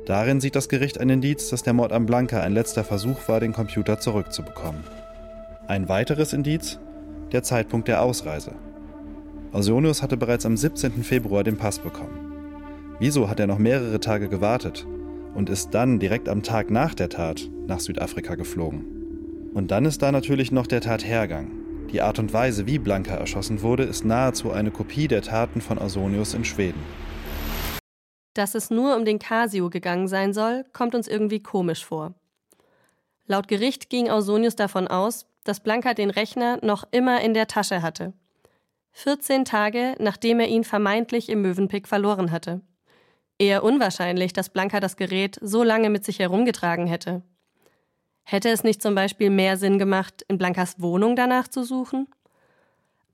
Darin 0.06 0.40
sieht 0.40 0.56
das 0.56 0.70
Gericht 0.70 1.00
ein 1.00 1.10
Indiz, 1.10 1.50
dass 1.50 1.64
der 1.64 1.74
Mord 1.74 1.92
am 1.92 2.06
Blanca 2.06 2.42
ein 2.42 2.54
letzter 2.54 2.84
Versuch 2.84 3.28
war, 3.28 3.40
den 3.40 3.54
Computer 3.54 4.00
zurückzubekommen. 4.00 4.84
Ein 5.72 5.88
weiteres 5.88 6.34
Indiz? 6.34 6.82
Der 7.32 7.44
Zeitpunkt 7.44 7.88
der 7.88 8.02
Ausreise. 8.02 8.56
Ausonius 9.54 10.02
hatte 10.04 10.18
bereits 10.18 10.46
am 10.46 10.58
17. 10.58 11.02
Februar 11.02 11.46
den 11.46 11.56
Pass 11.56 11.80
bekommen. 11.80 12.34
Wieso 13.00 13.30
hat 13.30 13.40
er 13.40 13.48
noch 13.48 13.58
mehrere 13.58 14.02
Tage 14.02 14.28
gewartet 14.28 14.86
und 15.34 15.50
ist 15.50 15.74
dann 15.74 15.98
direkt 15.98 16.28
am 16.28 16.44
Tag 16.44 16.72
nach 16.72 16.94
der 16.94 17.08
Tat 17.08 17.50
nach 17.68 17.80
Südafrika 17.80 18.36
geflogen? 18.36 19.52
Und 19.54 19.72
dann 19.72 19.86
ist 19.86 20.02
da 20.02 20.12
natürlich 20.12 20.52
noch 20.52 20.68
der 20.68 20.82
Tathergang. 20.82 21.52
Die 21.94 22.02
Art 22.02 22.20
und 22.20 22.34
Weise, 22.34 22.68
wie 22.68 22.78
Blanca 22.78 23.16
erschossen 23.16 23.62
wurde, 23.62 23.84
ist 23.84 24.04
nahezu 24.04 24.52
eine 24.52 24.72
Kopie 24.72 25.08
der 25.08 25.22
Taten 25.22 25.62
von 25.62 25.80
Ausonius 25.80 26.34
in 26.34 26.44
Schweden. 26.44 26.84
Dass 28.34 28.56
es 28.56 28.72
nur 28.72 28.98
um 28.98 29.06
den 29.06 29.20
Casio 29.20 29.70
gegangen 29.70 30.10
sein 30.10 30.34
soll, 30.34 30.66
kommt 30.74 30.96
uns 30.96 31.08
irgendwie 31.08 31.42
komisch 31.42 31.86
vor. 31.86 32.14
Laut 33.26 33.48
Gericht 33.48 33.90
ging 33.90 34.10
Ausonius 34.10 34.58
davon 34.58 34.90
aus, 34.90 35.28
dass 35.44 35.60
Blanca 35.60 35.94
den 35.94 36.10
Rechner 36.10 36.60
noch 36.62 36.84
immer 36.92 37.22
in 37.22 37.34
der 37.34 37.48
Tasche 37.48 37.82
hatte. 37.82 38.14
14 38.94 39.46
Tage, 39.46 39.96
nachdem 40.00 40.40
er 40.40 40.48
ihn 40.48 40.64
vermeintlich 40.64 41.30
im 41.30 41.42
Möwenpick 41.42 41.88
verloren 41.88 42.32
hatte. 42.32 42.62
Eher 43.40 43.64
unwahrscheinlich, 43.64 44.34
dass 44.34 44.50
Blanca 44.50 44.80
das 44.80 44.98
Gerät 44.98 45.40
so 45.42 45.64
lange 45.64 45.90
mit 45.90 46.06
sich 46.06 46.20
herumgetragen 46.20 46.86
hätte. 46.86 47.24
Hätte 48.24 48.50
es 48.50 48.64
nicht 48.64 48.82
zum 48.82 48.94
Beispiel 48.94 49.30
mehr 49.30 49.58
Sinn 49.58 49.80
gemacht, 49.80 50.24
in 50.28 50.38
Blankas 50.38 50.80
Wohnung 50.80 51.16
danach 51.16 51.48
zu 51.48 51.64
suchen? 51.64 52.08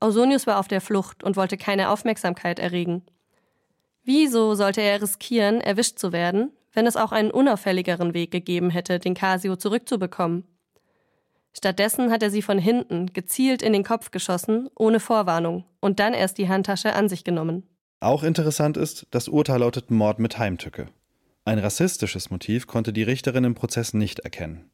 Ausonius 0.00 0.46
war 0.46 0.58
auf 0.58 0.68
der 0.68 0.80
Flucht 0.80 1.24
und 1.24 1.36
wollte 1.36 1.56
keine 1.56 1.90
Aufmerksamkeit 1.90 2.58
erregen. 2.58 3.02
Wieso 4.04 4.54
sollte 4.54 4.80
er 4.80 5.02
riskieren, 5.02 5.60
erwischt 5.60 5.98
zu 5.98 6.12
werden, 6.12 6.52
wenn 6.72 6.86
es 6.86 6.96
auch 6.96 7.12
einen 7.12 7.30
unauffälligeren 7.30 8.14
Weg 8.14 8.30
gegeben 8.30 8.70
hätte, 8.70 8.98
den 8.98 9.14
Casio 9.14 9.56
zurückzubekommen? 9.56 10.44
Stattdessen 11.56 12.10
hat 12.10 12.22
er 12.22 12.30
sie 12.30 12.42
von 12.42 12.58
hinten 12.58 13.12
gezielt 13.12 13.62
in 13.62 13.72
den 13.72 13.84
Kopf 13.84 14.10
geschossen, 14.10 14.68
ohne 14.76 15.00
Vorwarnung, 15.00 15.64
und 15.80 15.98
dann 15.98 16.14
erst 16.14 16.38
die 16.38 16.48
Handtasche 16.48 16.94
an 16.94 17.08
sich 17.08 17.24
genommen. 17.24 17.64
Auch 18.00 18.22
interessant 18.22 18.76
ist, 18.76 19.06
das 19.10 19.28
Urteil 19.28 19.60
lautet 19.60 19.90
Mord 19.90 20.20
mit 20.20 20.38
Heimtücke. 20.38 20.86
Ein 21.44 21.58
rassistisches 21.58 22.30
Motiv 22.30 22.66
konnte 22.66 22.92
die 22.92 23.02
Richterin 23.02 23.44
im 23.44 23.54
Prozess 23.54 23.94
nicht 23.94 24.20
erkennen. 24.20 24.70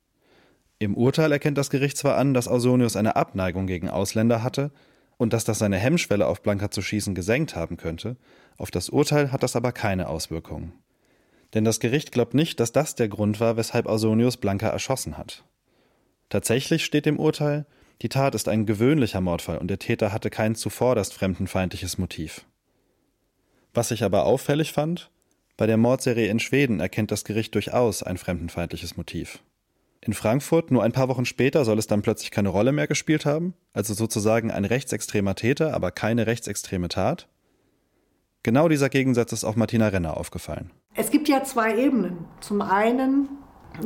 Im 0.78 0.96
Urteil 0.96 1.32
erkennt 1.32 1.56
das 1.56 1.70
Gericht 1.70 1.96
zwar 1.96 2.16
an, 2.16 2.34
dass 2.34 2.48
Ausonius 2.48 2.96
eine 2.96 3.16
Abneigung 3.16 3.66
gegen 3.66 3.88
Ausländer 3.88 4.42
hatte 4.42 4.72
und 5.16 5.32
dass 5.32 5.44
das 5.44 5.60
seine 5.60 5.78
Hemmschwelle 5.78 6.26
auf 6.26 6.42
Blanca 6.42 6.70
zu 6.70 6.82
schießen 6.82 7.14
gesenkt 7.14 7.56
haben 7.56 7.76
könnte, 7.76 8.16
auf 8.58 8.70
das 8.70 8.88
Urteil 8.88 9.32
hat 9.32 9.42
das 9.42 9.56
aber 9.56 9.72
keine 9.72 10.08
Auswirkungen. 10.08 10.72
Denn 11.54 11.64
das 11.64 11.80
Gericht 11.80 12.12
glaubt 12.12 12.34
nicht, 12.34 12.58
dass 12.58 12.72
das 12.72 12.96
der 12.96 13.08
Grund 13.08 13.38
war, 13.40 13.56
weshalb 13.56 13.86
Ausonius 13.86 14.36
Blanca 14.36 14.68
erschossen 14.68 15.16
hat. 15.16 15.44
Tatsächlich 16.28 16.84
steht 16.84 17.06
im 17.06 17.18
Urteil, 17.18 17.66
die 18.02 18.08
Tat 18.08 18.34
ist 18.34 18.48
ein 18.48 18.66
gewöhnlicher 18.66 19.20
Mordfall 19.20 19.58
und 19.58 19.68
der 19.68 19.78
Täter 19.78 20.12
hatte 20.12 20.30
kein 20.30 20.54
zuvorderst 20.54 21.14
fremdenfeindliches 21.14 21.98
Motiv. 21.98 22.44
Was 23.72 23.90
ich 23.90 24.04
aber 24.04 24.24
auffällig 24.24 24.72
fand, 24.72 25.10
bei 25.56 25.66
der 25.66 25.76
Mordserie 25.76 26.28
in 26.28 26.40
Schweden 26.40 26.80
erkennt 26.80 27.10
das 27.10 27.24
Gericht 27.24 27.54
durchaus 27.54 28.02
ein 28.02 28.16
fremdenfeindliches 28.16 28.96
Motiv. 28.96 29.40
In 30.00 30.12
Frankfurt, 30.12 30.70
nur 30.70 30.82
ein 30.82 30.92
paar 30.92 31.08
Wochen 31.08 31.24
später, 31.24 31.64
soll 31.64 31.78
es 31.78 31.86
dann 31.86 32.02
plötzlich 32.02 32.30
keine 32.30 32.50
Rolle 32.50 32.72
mehr 32.72 32.86
gespielt 32.86 33.24
haben, 33.24 33.54
also 33.72 33.94
sozusagen 33.94 34.50
ein 34.50 34.64
rechtsextremer 34.64 35.34
Täter, 35.34 35.72
aber 35.72 35.92
keine 35.92 36.26
rechtsextreme 36.26 36.88
Tat. 36.88 37.28
Genau 38.42 38.68
dieser 38.68 38.90
Gegensatz 38.90 39.32
ist 39.32 39.44
auch 39.44 39.56
Martina 39.56 39.88
Renner 39.88 40.18
aufgefallen. 40.18 40.70
Es 40.94 41.10
gibt 41.10 41.28
ja 41.28 41.42
zwei 41.44 41.78
Ebenen. 41.78 42.26
Zum 42.40 42.60
einen 42.60 43.28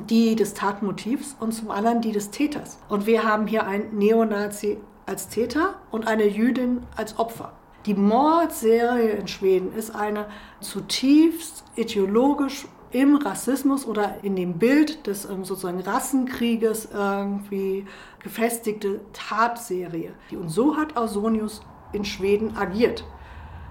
die 0.09 0.37
des 0.37 0.55
Tatmotivs 0.55 1.37
und 1.41 1.53
zum 1.53 1.71
anderen 1.71 2.01
die 2.01 2.13
des 2.13 2.31
Täters. 2.31 2.79
Und 2.89 3.07
wir 3.07 3.25
haben 3.25 3.47
hier 3.47 3.67
einen 3.67 3.97
Neonazi 3.97 4.79
als 5.07 5.29
Täter 5.29 5.75
und 5.91 6.07
eine 6.07 6.27
Jüdin 6.27 6.83
als 6.97 7.19
Opfer. 7.19 7.53
Die 7.87 7.95
Mordserie 7.95 9.13
in 9.13 9.29
Schweden 9.29 9.73
ist 9.73 9.95
eine 9.95 10.27
zutiefst 10.61 11.65
ideologisch 11.77 12.67
im 12.91 13.17
Rassismus 13.17 13.87
oder 13.87 14.17
in 14.23 14.37
dem 14.37 14.59
Bild 14.59 15.07
des 15.07 15.25
ähm, 15.25 15.45
sozusagen 15.45 15.81
Rassenkrieges 15.81 16.89
irgendwie 16.93 17.87
gefestigte 18.21 19.01
Tatserie. 19.13 20.13
Und 20.33 20.49
so 20.49 20.77
hat 20.77 20.97
Ausonius 20.97 21.63
in 21.93 22.05
Schweden 22.05 22.57
agiert. 22.57 23.05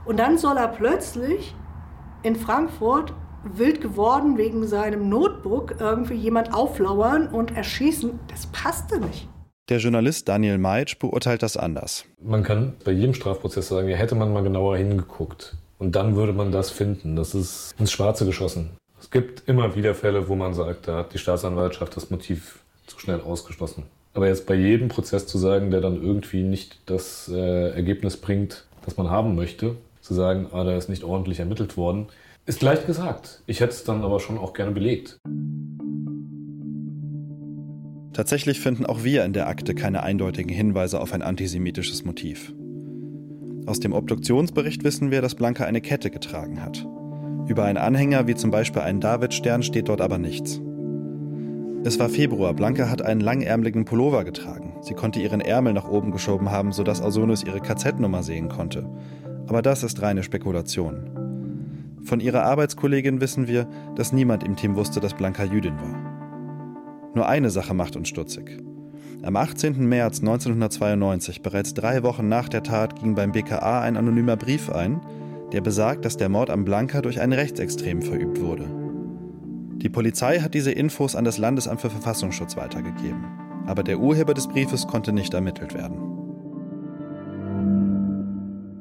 Und 0.06 0.18
dann 0.18 0.38
soll 0.38 0.58
er 0.58 0.68
plötzlich 0.68 1.56
in 2.24 2.36
Frankfurt 2.36 3.14
wild 3.56 3.82
geworden 3.82 4.38
wegen 4.38 4.68
seinem 4.68 5.10
Notebook 5.10 5.76
irgendwie 5.80 6.16
jemand 6.16 6.54
auflauern 6.54 7.28
und 7.28 7.56
erschießen. 7.56 8.20
Das 8.30 8.48
passte 8.48 9.00
nicht. 9.00 9.28
Der 9.70 9.80
Journalist 9.80 10.30
Daniel 10.30 10.58
Meitsch 10.58 10.98
beurteilt 10.98 11.44
das 11.44 11.58
anders. 11.58 12.06
Man 12.22 12.44
kann 12.44 12.76
bei 12.86 12.92
jedem 12.92 13.14
Strafprozess 13.14 13.68
sagen, 13.68 13.90
ja, 13.90 13.98
hätte 13.98 14.16
man 14.16 14.32
mal 14.32 14.44
genauer 14.44 14.78
hingeguckt. 14.78 15.58
Und 15.78 15.96
dann 15.96 16.16
würde 16.16 16.34
man 16.34 16.52
das 16.52 16.72
finden. 16.72 17.16
Das 17.16 17.36
ist 17.36 17.76
ins 17.78 17.92
Schwarze 17.92 18.26
geschossen. 18.26 18.72
Es 19.00 19.12
gibt 19.12 19.48
immer 19.48 19.76
wieder 19.76 19.94
Fälle, 19.94 20.28
wo 20.28 20.36
man 20.36 20.54
sagt, 20.54 20.88
da 20.88 20.98
hat 20.98 21.14
die 21.14 21.18
Staatsanwaltschaft 21.18 21.96
das 21.96 22.10
Motiv 22.10 22.60
zu 22.88 23.00
schnell 23.00 23.22
ausgeschlossen. 23.22 23.84
Aber 24.14 24.28
jetzt 24.28 24.48
bei 24.48 24.56
jedem 24.56 24.88
Prozess 24.88 25.28
zu 25.28 25.38
sagen, 25.38 25.70
der 25.70 25.82
dann 25.82 26.02
irgendwie 26.02 26.44
nicht 26.44 26.80
das 26.88 27.30
äh, 27.32 27.70
Ergebnis 27.72 28.18
bringt, 28.18 28.66
das 28.86 28.98
man 28.98 29.12
haben 29.12 29.36
möchte, 29.36 29.76
zu 30.02 30.14
sagen, 30.14 30.48
ah, 30.52 30.64
da 30.64 30.76
ist 30.76 30.90
nicht 30.90 31.04
ordentlich 31.04 31.40
ermittelt 31.40 31.78
worden, 31.78 32.08
ist 32.48 32.62
leicht 32.62 32.88
gesagt. 32.88 33.44
Ich 33.46 33.60
hätte 33.60 33.74
es 33.74 33.84
dann 33.84 34.02
aber 34.02 34.20
schon 34.20 34.38
auch 34.38 34.54
gerne 34.54 34.72
belegt. 34.72 35.20
Tatsächlich 38.14 38.60
finden 38.60 38.86
auch 38.86 39.04
wir 39.04 39.26
in 39.26 39.34
der 39.34 39.48
Akte 39.48 39.76
keine 39.76 40.02
eindeutigen 40.02 40.52
Hinweise 40.52 41.00
auf 41.00 41.14
ein 41.14 41.22
antisemitisches 41.22 42.04
Motiv. 42.04 42.54
Aus 43.68 43.80
dem 43.80 43.94
Obduktionsbericht 43.94 44.84
wissen 44.86 45.12
wir, 45.12 45.22
dass 45.22 45.36
Blanca 45.36 45.66
eine 45.66 45.82
Kette 45.82 46.10
getragen 46.10 46.64
hat. 46.64 46.88
Über 47.48 47.66
einen 47.66 47.78
Anhänger 47.78 48.28
wie 48.28 48.36
zum 48.36 48.50
Beispiel 48.50 48.82
einen 48.82 49.02
Davidstern 49.02 49.62
steht 49.62 49.90
dort 49.90 50.02
aber 50.02 50.18
nichts. 50.18 50.62
Es 51.84 52.00
war 52.00 52.10
Februar, 52.10 52.54
Blanca 52.54 52.90
hat 52.90 53.02
einen 53.02 53.22
langärmeligen 53.22 53.86
Pullover 53.86 54.24
getragen. 54.24 54.78
Sie 54.82 54.94
konnte 54.94 55.20
ihren 55.20 55.42
Ärmel 55.42 55.74
nach 55.74 55.88
oben 55.88 56.12
geschoben 56.12 56.50
haben, 56.50 56.72
sodass 56.72 57.02
Ausonus 57.02 57.44
ihre 57.44 57.60
KZ-Nummer 57.60 58.24
sehen 58.24 58.48
konnte. 58.48 58.90
Aber 59.48 59.62
das 59.62 59.84
ist 59.84 60.02
reine 60.02 60.24
Spekulation. 60.24 61.27
Von 62.08 62.22
ihrer 62.22 62.44
Arbeitskollegin 62.44 63.20
wissen 63.20 63.50
wir, 63.50 63.68
dass 63.96 64.14
niemand 64.14 64.42
im 64.46 64.56
Team 64.56 64.78
wusste, 64.78 65.02
dass 65.02 65.14
Blanca 65.14 65.44
Jüdin 65.44 65.78
war. 65.78 67.12
Nur 67.14 67.28
eine 67.28 67.50
Sache 67.50 67.74
macht 67.74 67.98
uns 67.98 68.08
stutzig. 68.08 68.64
Am 69.24 69.36
18. 69.36 69.86
März 69.86 70.20
1992, 70.22 71.42
bereits 71.42 71.74
drei 71.74 72.04
Wochen 72.04 72.30
nach 72.30 72.48
der 72.48 72.64
Tat, 72.64 72.98
ging 72.98 73.14
beim 73.14 73.34
BKA 73.34 73.82
ein 73.82 73.98
anonymer 73.98 74.38
Brief 74.38 74.70
ein, 74.70 75.02
der 75.52 75.60
besagt, 75.60 76.06
dass 76.06 76.16
der 76.16 76.30
Mord 76.30 76.50
am 76.50 76.64
Blanca 76.64 77.02
durch 77.02 77.20
einen 77.20 77.34
Rechtsextremen 77.34 78.02
verübt 78.02 78.40
wurde. 78.40 78.70
Die 79.76 79.90
Polizei 79.90 80.40
hat 80.40 80.54
diese 80.54 80.72
Infos 80.72 81.14
an 81.14 81.26
das 81.26 81.38
Landesamt 81.38 81.82
für 81.82 81.90
Verfassungsschutz 81.90 82.56
weitergegeben. 82.56 83.26
aber 83.66 83.84
der 83.84 84.00
Urheber 84.00 84.34
des 84.34 84.48
Briefes 84.48 84.88
konnte 84.88 85.12
nicht 85.12 85.34
ermittelt 85.34 85.74
werden. 85.74 85.98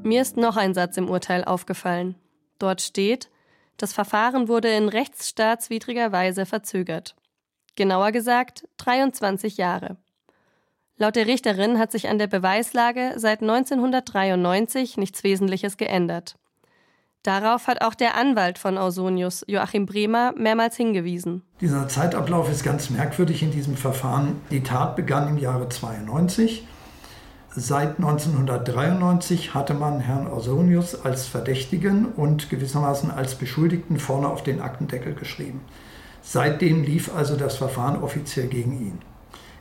Mir 0.04 0.22
ist 0.22 0.36
noch 0.36 0.56
ein 0.56 0.74
Satz 0.74 0.96
im 0.96 1.10
Urteil 1.10 1.42
aufgefallen. 1.42 2.14
Dort 2.58 2.82
steht, 2.82 3.30
das 3.76 3.92
Verfahren 3.92 4.48
wurde 4.48 4.68
in 4.68 4.88
rechtsstaatswidriger 4.88 6.12
Weise 6.12 6.46
verzögert. 6.46 7.14
Genauer 7.76 8.12
gesagt 8.12 8.66
23 8.78 9.58
Jahre. 9.58 9.96
Laut 10.96 11.14
der 11.14 11.26
Richterin 11.26 11.78
hat 11.78 11.92
sich 11.92 12.08
an 12.08 12.18
der 12.18 12.26
Beweislage 12.26 13.12
seit 13.16 13.42
1993 13.42 14.96
nichts 14.96 15.24
Wesentliches 15.24 15.76
geändert. 15.76 16.36
Darauf 17.22 17.66
hat 17.66 17.82
auch 17.82 17.94
der 17.94 18.16
Anwalt 18.16 18.56
von 18.56 18.78
Ausonius, 18.78 19.44
Joachim 19.48 19.84
Bremer, 19.84 20.32
mehrmals 20.36 20.76
hingewiesen. 20.76 21.42
Dieser 21.60 21.88
Zeitablauf 21.88 22.48
ist 22.48 22.62
ganz 22.62 22.88
merkwürdig 22.88 23.42
in 23.42 23.50
diesem 23.50 23.76
Verfahren. 23.76 24.40
Die 24.50 24.62
Tat 24.62 24.96
begann 24.96 25.28
im 25.28 25.36
Jahre 25.36 25.68
92. 25.68 26.64
Seit 27.58 27.96
1993 27.96 29.54
hatte 29.54 29.72
man 29.72 29.98
Herrn 30.00 30.26
Ausonius 30.26 31.06
als 31.06 31.26
Verdächtigen 31.26 32.04
und 32.04 32.50
gewissermaßen 32.50 33.10
als 33.10 33.36
Beschuldigten 33.36 33.98
vorne 33.98 34.28
auf 34.28 34.42
den 34.42 34.60
Aktendeckel 34.60 35.14
geschrieben. 35.14 35.62
Seitdem 36.20 36.82
lief 36.82 37.14
also 37.16 37.34
das 37.34 37.56
Verfahren 37.56 38.02
offiziell 38.02 38.48
gegen 38.48 38.78
ihn. 38.78 38.98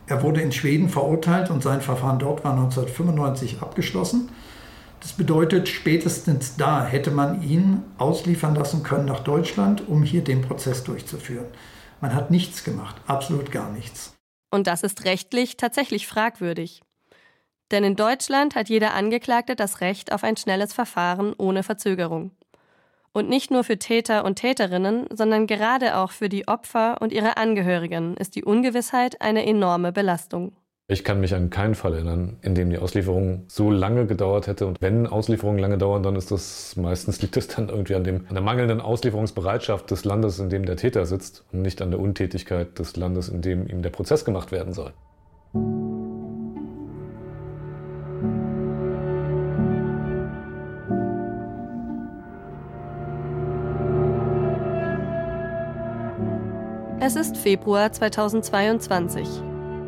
Er 0.08 0.24
wurde 0.24 0.42
in 0.42 0.52
Schweden 0.52 0.90
verurteilt 0.90 1.50
und 1.50 1.64
sein 1.64 1.80
Verfahren 1.80 2.20
dort 2.20 2.44
war 2.44 2.52
1995 2.52 3.62
abgeschlossen. 3.62 4.28
Das 5.00 5.14
bedeutet, 5.14 5.70
spätestens 5.70 6.58
da 6.58 6.86
hätte 6.86 7.12
man 7.12 7.44
ihn 7.44 7.82
ausliefern 7.98 8.56
lassen 8.56 8.84
können 8.84 9.06
nach 9.06 9.22
Deutschland, 9.22 9.88
um 9.88 10.04
hier 10.04 10.22
den 10.22 10.42
Prozess 10.42 10.84
durchzuführen. 10.84 11.48
Man 12.02 12.14
hat 12.14 12.30
nichts 12.30 12.66
gemacht, 12.66 12.98
absolut 13.08 13.54
gar 13.54 13.72
nichts. 13.72 14.14
Und 14.52 14.68
das 14.68 14.84
ist 14.84 15.06
rechtlich 15.06 15.56
tatsächlich 15.56 16.08
fragwürdig. 16.08 16.82
Denn 17.72 17.84
in 17.84 17.96
Deutschland 17.96 18.56
hat 18.56 18.70
jeder 18.70 18.94
Angeklagte 18.94 19.56
das 19.56 19.82
Recht 19.82 20.12
auf 20.12 20.24
ein 20.24 20.38
schnelles 20.38 20.74
Verfahren 20.74 21.34
ohne 21.38 21.64
Verzögerung. 21.64 22.32
Und 23.12 23.30
nicht 23.30 23.50
nur 23.50 23.64
für 23.64 23.80
Täter 23.80 24.26
und 24.26 24.36
Täterinnen, 24.36 25.08
sondern 25.12 25.48
gerade 25.48 25.98
auch 25.98 26.12
für 26.12 26.28
die 26.28 26.48
Opfer 26.48 26.98
und 27.02 27.14
ihre 27.14 27.38
Angehörigen 27.38 28.18
ist 28.18 28.36
die 28.36 28.44
Ungewissheit 28.44 29.22
eine 29.22 29.46
enorme 29.46 29.92
Belastung. 29.94 30.52
Ich 30.88 31.04
kann 31.04 31.20
mich 31.20 31.34
an 31.34 31.50
keinen 31.50 31.74
Fall 31.74 31.96
erinnern, 31.96 32.38
in 32.44 32.54
dem 32.54 32.70
die 32.70 32.78
Auslieferung 32.78 33.46
so 33.48 33.72
lange 33.72 34.06
gedauert 34.06 34.46
hätte. 34.46 34.68
Und 34.68 34.82
wenn 34.82 35.08
Auslieferungen 35.08 35.60
lange 35.60 35.80
dauern, 35.80 36.04
dann 36.04 36.16
ist 36.16 36.30
das 36.30 36.76
meistens 36.76 37.24
liegt 37.24 37.38
es 37.38 37.48
dann 37.48 37.70
irgendwie 37.70 37.96
an, 37.96 38.04
dem, 38.04 38.28
an 38.28 38.36
der 38.36 38.44
mangelnden 38.44 38.82
Auslieferungsbereitschaft 38.82 39.90
des 39.90 40.06
Landes, 40.06 40.38
in 40.38 40.52
dem 40.52 40.64
der 40.64 40.76
Täter 40.76 41.08
sitzt 41.08 41.44
und 41.52 41.64
nicht 41.64 41.82
an 41.82 41.90
der 41.90 42.00
Untätigkeit 42.00 42.78
des 42.78 42.98
Landes, 42.98 43.30
in 43.30 43.42
dem 43.42 43.66
ihm 43.68 43.82
der 43.82 43.90
Prozess 43.90 44.26
gemacht 44.26 44.52
werden 44.52 44.74
soll. 44.74 44.94
Februar 57.46 57.92
2022, 57.92 59.28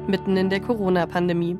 mitten 0.05 0.37
in 0.37 0.51
der 0.51 0.59
Corona-Pandemie. 0.59 1.57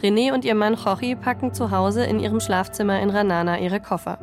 René 0.00 0.32
und 0.32 0.44
ihr 0.44 0.54
Mann 0.54 0.76
Jorge 0.76 1.16
packen 1.16 1.52
zu 1.52 1.72
Hause 1.72 2.04
in 2.04 2.20
ihrem 2.20 2.38
Schlafzimmer 2.38 3.00
in 3.00 3.10
Ranana 3.10 3.58
ihre 3.58 3.80
Koffer. 3.80 4.20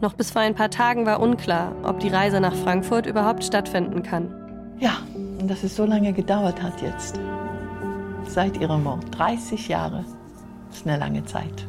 Noch 0.00 0.12
bis 0.12 0.30
vor 0.30 0.42
ein 0.42 0.54
paar 0.54 0.70
Tagen 0.70 1.06
war 1.06 1.18
unklar, 1.18 1.72
ob 1.82 1.98
die 1.98 2.08
Reise 2.08 2.40
nach 2.40 2.54
Frankfurt 2.54 3.06
überhaupt 3.06 3.42
stattfinden 3.42 4.04
kann. 4.04 4.32
Ja, 4.78 4.98
und 5.40 5.50
dass 5.50 5.64
es 5.64 5.74
so 5.74 5.86
lange 5.86 6.12
gedauert 6.12 6.62
hat 6.62 6.80
jetzt. 6.80 7.18
Seit 8.28 8.58
ihrem 8.58 8.84
Mord. 8.84 9.06
30 9.10 9.66
Jahre. 9.66 10.04
Das 10.68 10.76
ist 10.76 10.86
eine 10.86 10.98
lange 10.98 11.24
Zeit. 11.24 11.66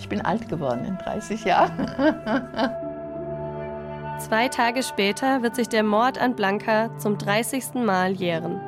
Ich 0.00 0.08
bin 0.08 0.20
alt 0.20 0.48
geworden 0.48 0.84
in 0.84 0.98
30 0.98 1.44
Jahren. 1.44 2.82
Zwei 4.18 4.48
Tage 4.48 4.82
später 4.82 5.42
wird 5.42 5.54
sich 5.54 5.68
der 5.68 5.82
Mord 5.82 6.18
an 6.18 6.34
Blanca 6.34 6.90
zum 6.96 7.18
30. 7.18 7.74
Mal 7.74 8.12
jähren. 8.12 8.58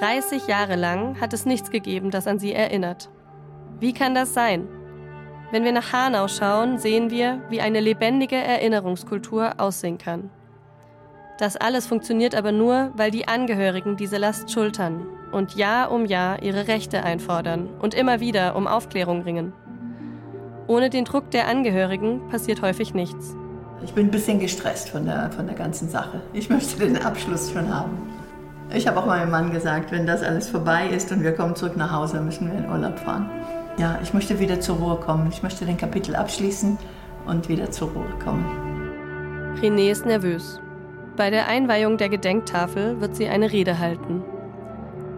30 0.00 0.48
Jahre 0.48 0.74
lang 0.74 1.20
hat 1.20 1.32
es 1.32 1.46
nichts 1.46 1.70
gegeben, 1.70 2.10
das 2.10 2.26
an 2.26 2.40
sie 2.40 2.52
erinnert. 2.52 3.10
Wie 3.78 3.92
kann 3.92 4.12
das 4.12 4.34
sein? 4.34 4.66
Wenn 5.52 5.62
wir 5.62 5.70
nach 5.70 5.92
Hanau 5.92 6.26
schauen, 6.26 6.78
sehen 6.78 7.12
wir, 7.12 7.42
wie 7.48 7.60
eine 7.60 7.78
lebendige 7.78 8.34
Erinnerungskultur 8.34 9.54
aussehen 9.58 9.98
kann. 9.98 10.30
Das 11.38 11.56
alles 11.56 11.86
funktioniert 11.86 12.34
aber 12.34 12.50
nur, 12.50 12.90
weil 12.96 13.12
die 13.12 13.28
Angehörigen 13.28 13.96
diese 13.96 14.18
Last 14.18 14.50
schultern 14.50 15.06
und 15.30 15.54
Jahr 15.54 15.92
um 15.92 16.06
Jahr 16.06 16.42
ihre 16.42 16.66
Rechte 16.66 17.04
einfordern 17.04 17.68
und 17.80 17.94
immer 17.94 18.18
wieder 18.18 18.56
um 18.56 18.66
Aufklärung 18.66 19.22
ringen. 19.22 19.52
Ohne 20.66 20.90
den 20.90 21.04
Druck 21.04 21.30
der 21.30 21.46
Angehörigen 21.46 22.28
passiert 22.30 22.62
häufig 22.62 22.94
nichts. 22.94 23.36
Ich 23.84 23.92
bin 23.92 24.06
ein 24.06 24.10
bisschen 24.10 24.40
gestresst 24.40 24.88
von 24.88 25.04
der, 25.04 25.30
von 25.30 25.46
der 25.46 25.54
ganzen 25.54 25.90
Sache. 25.90 26.22
Ich 26.32 26.48
möchte 26.48 26.78
den 26.78 26.96
Abschluss 26.96 27.52
schon 27.52 27.72
haben. 27.72 27.98
Ich 28.72 28.86
habe 28.86 28.98
auch 28.98 29.06
meinem 29.06 29.30
Mann 29.30 29.52
gesagt, 29.52 29.92
wenn 29.92 30.06
das 30.06 30.22
alles 30.22 30.48
vorbei 30.48 30.88
ist 30.88 31.12
und 31.12 31.22
wir 31.22 31.32
kommen 31.32 31.54
zurück 31.54 31.76
nach 31.76 31.92
Hause, 31.92 32.20
müssen 32.22 32.50
wir 32.50 32.58
in 32.58 32.68
Urlaub 32.68 32.98
fahren. 32.98 33.28
Ja, 33.76 33.98
ich 34.02 34.14
möchte 34.14 34.40
wieder 34.40 34.58
zur 34.58 34.76
Ruhe 34.76 34.96
kommen. 34.96 35.28
Ich 35.30 35.42
möchte 35.42 35.66
den 35.66 35.76
Kapitel 35.76 36.16
abschließen 36.16 36.78
und 37.26 37.48
wieder 37.48 37.70
zur 37.70 37.90
Ruhe 37.90 38.08
kommen. 38.24 38.44
René 39.60 39.90
ist 39.90 40.06
nervös. 40.06 40.60
Bei 41.16 41.28
der 41.28 41.46
Einweihung 41.46 41.98
der 41.98 42.08
Gedenktafel 42.08 43.00
wird 43.00 43.14
sie 43.14 43.28
eine 43.28 43.52
Rede 43.52 43.78
halten. 43.78 44.24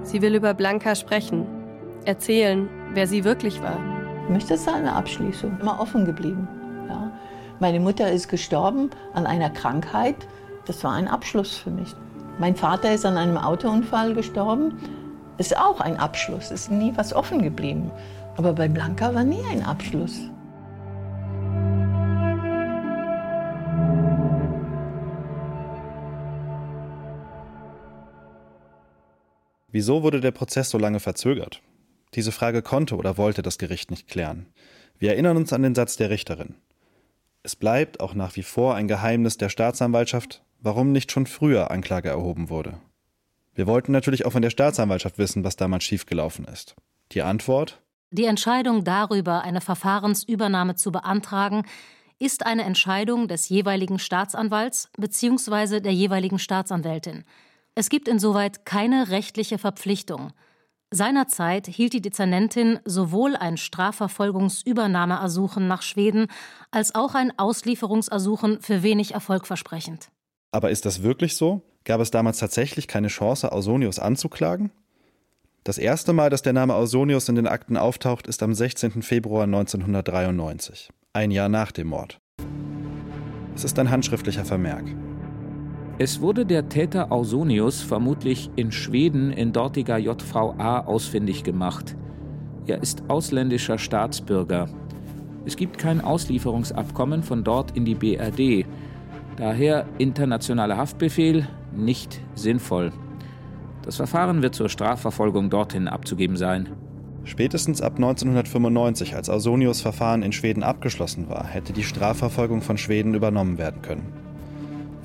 Sie 0.02 0.22
will 0.22 0.34
über 0.34 0.54
Blanca 0.54 0.94
sprechen, 0.94 1.46
erzählen, 2.04 2.68
wer 2.94 3.06
sie 3.06 3.24
wirklich 3.24 3.62
war. 3.62 3.78
Ich 4.24 4.30
möchte 4.30 4.56
seine 4.56 4.92
Abschließung 4.92 5.58
immer 5.60 5.80
offen 5.80 6.04
geblieben. 6.04 6.48
Meine 7.58 7.80
Mutter 7.80 8.12
ist 8.12 8.28
gestorben 8.28 8.90
an 9.14 9.26
einer 9.26 9.48
Krankheit. 9.48 10.16
Das 10.66 10.84
war 10.84 10.92
ein 10.92 11.08
Abschluss 11.08 11.56
für 11.56 11.70
mich. 11.70 11.94
Mein 12.38 12.54
Vater 12.54 12.92
ist 12.92 13.06
an 13.06 13.16
einem 13.16 13.38
Autounfall 13.38 14.12
gestorben. 14.12 14.78
Ist 15.38 15.56
auch 15.56 15.80
ein 15.80 15.96
Abschluss. 15.96 16.50
Ist 16.50 16.70
nie 16.70 16.92
was 16.96 17.14
offen 17.14 17.40
geblieben. 17.40 17.90
Aber 18.36 18.52
bei 18.52 18.68
Blanca 18.68 19.14
war 19.14 19.24
nie 19.24 19.42
ein 19.50 19.62
Abschluss. 19.62 20.30
Wieso 29.72 30.02
wurde 30.02 30.20
der 30.20 30.30
Prozess 30.30 30.68
so 30.68 30.76
lange 30.76 31.00
verzögert? 31.00 31.62
Diese 32.14 32.32
Frage 32.32 32.60
konnte 32.60 32.96
oder 32.96 33.16
wollte 33.16 33.40
das 33.40 33.56
Gericht 33.56 33.90
nicht 33.90 34.08
klären. 34.08 34.46
Wir 34.98 35.12
erinnern 35.12 35.38
uns 35.38 35.54
an 35.54 35.62
den 35.62 35.74
Satz 35.74 35.96
der 35.96 36.10
Richterin. 36.10 36.56
Es 37.46 37.54
bleibt 37.54 38.00
auch 38.00 38.14
nach 38.14 38.34
wie 38.34 38.42
vor 38.42 38.74
ein 38.74 38.88
Geheimnis 38.88 39.36
der 39.36 39.50
Staatsanwaltschaft, 39.50 40.42
warum 40.58 40.90
nicht 40.90 41.12
schon 41.12 41.26
früher 41.26 41.70
Anklage 41.70 42.08
erhoben 42.08 42.50
wurde. 42.50 42.80
Wir 43.54 43.68
wollten 43.68 43.92
natürlich 43.92 44.26
auch 44.26 44.32
von 44.32 44.42
der 44.42 44.50
Staatsanwaltschaft 44.50 45.16
wissen, 45.16 45.44
was 45.44 45.54
damals 45.54 45.84
schiefgelaufen 45.84 46.44
ist. 46.46 46.74
Die 47.12 47.22
Antwort? 47.22 47.80
Die 48.10 48.24
Entscheidung 48.24 48.82
darüber, 48.82 49.42
eine 49.42 49.60
Verfahrensübernahme 49.60 50.74
zu 50.74 50.90
beantragen, 50.90 51.62
ist 52.18 52.44
eine 52.44 52.64
Entscheidung 52.64 53.28
des 53.28 53.48
jeweiligen 53.48 54.00
Staatsanwalts 54.00 54.90
bzw. 54.98 55.78
der 55.78 55.92
jeweiligen 55.92 56.40
Staatsanwältin. 56.40 57.22
Es 57.76 57.90
gibt 57.90 58.08
insoweit 58.08 58.64
keine 58.64 59.10
rechtliche 59.10 59.58
Verpflichtung. 59.58 60.32
Seinerzeit 60.92 61.66
hielt 61.66 61.94
die 61.94 62.00
Dezernentin 62.00 62.78
sowohl 62.84 63.34
ein 63.34 63.56
Strafverfolgungsübernahmeersuchen 63.56 65.66
nach 65.66 65.82
Schweden 65.82 66.28
als 66.70 66.94
auch 66.94 67.16
ein 67.16 67.36
Auslieferungsersuchen 67.36 68.60
für 68.60 68.84
wenig 68.84 69.14
erfolgversprechend. 69.14 70.12
Aber 70.52 70.70
ist 70.70 70.86
das 70.86 71.02
wirklich 71.02 71.34
so? 71.36 71.62
Gab 71.84 72.00
es 72.00 72.12
damals 72.12 72.38
tatsächlich 72.38 72.86
keine 72.86 73.08
Chance, 73.08 73.50
Ausonius 73.50 73.98
anzuklagen? 73.98 74.70
Das 75.64 75.78
erste 75.78 76.12
Mal, 76.12 76.30
dass 76.30 76.42
der 76.42 76.52
Name 76.52 76.74
Ausonius 76.74 77.28
in 77.28 77.34
den 77.34 77.48
Akten 77.48 77.76
auftaucht, 77.76 78.28
ist 78.28 78.44
am 78.44 78.54
16. 78.54 79.02
Februar 79.02 79.42
1993, 79.42 80.90
ein 81.12 81.32
Jahr 81.32 81.48
nach 81.48 81.72
dem 81.72 81.88
Mord. 81.88 82.20
Es 83.56 83.64
ist 83.64 83.76
ein 83.80 83.90
handschriftlicher 83.90 84.44
Vermerk. 84.44 84.84
Es 85.98 86.20
wurde 86.20 86.44
der 86.44 86.68
Täter 86.68 87.10
Ausonius 87.10 87.80
vermutlich 87.80 88.50
in 88.54 88.70
Schweden 88.70 89.32
in 89.32 89.54
dortiger 89.54 89.96
JVA 89.96 90.80
ausfindig 90.80 91.42
gemacht. 91.42 91.96
Er 92.66 92.82
ist 92.82 93.04
ausländischer 93.08 93.78
Staatsbürger. 93.78 94.68
Es 95.46 95.56
gibt 95.56 95.78
kein 95.78 96.02
Auslieferungsabkommen 96.02 97.22
von 97.22 97.44
dort 97.44 97.74
in 97.74 97.86
die 97.86 97.94
BRD. 97.94 98.66
Daher 99.38 99.86
internationaler 99.96 100.76
Haftbefehl 100.76 101.48
nicht 101.74 102.20
sinnvoll. 102.34 102.92
Das 103.82 103.96
Verfahren 103.96 104.42
wird 104.42 104.54
zur 104.54 104.68
Strafverfolgung 104.68 105.48
dorthin 105.48 105.88
abzugeben 105.88 106.36
sein. 106.36 106.68
Spätestens 107.24 107.80
ab 107.80 107.94
1995, 107.96 109.16
als 109.16 109.30
Ausonius 109.30 109.80
Verfahren 109.80 110.22
in 110.22 110.32
Schweden 110.32 110.62
abgeschlossen 110.62 111.30
war, 111.30 111.46
hätte 111.46 111.72
die 111.72 111.84
Strafverfolgung 111.84 112.60
von 112.60 112.76
Schweden 112.76 113.14
übernommen 113.14 113.56
werden 113.56 113.80
können. 113.80 114.25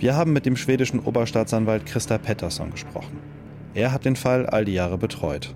Wir 0.02 0.16
haben 0.16 0.34
mit 0.34 0.48
dem 0.48 0.56
schwedischen 0.56 1.00
Oberstaatsanwalt 1.00 1.86
Christa 1.86 2.18
Pettersson 2.18 2.72
gesprochen. 2.72 3.20
Er 3.76 3.92
hat 3.92 4.04
den 4.04 4.16
Fall 4.16 4.48
all 4.48 4.66
die 4.66 4.74
Jahre 4.74 4.98
betreut. 4.98 5.54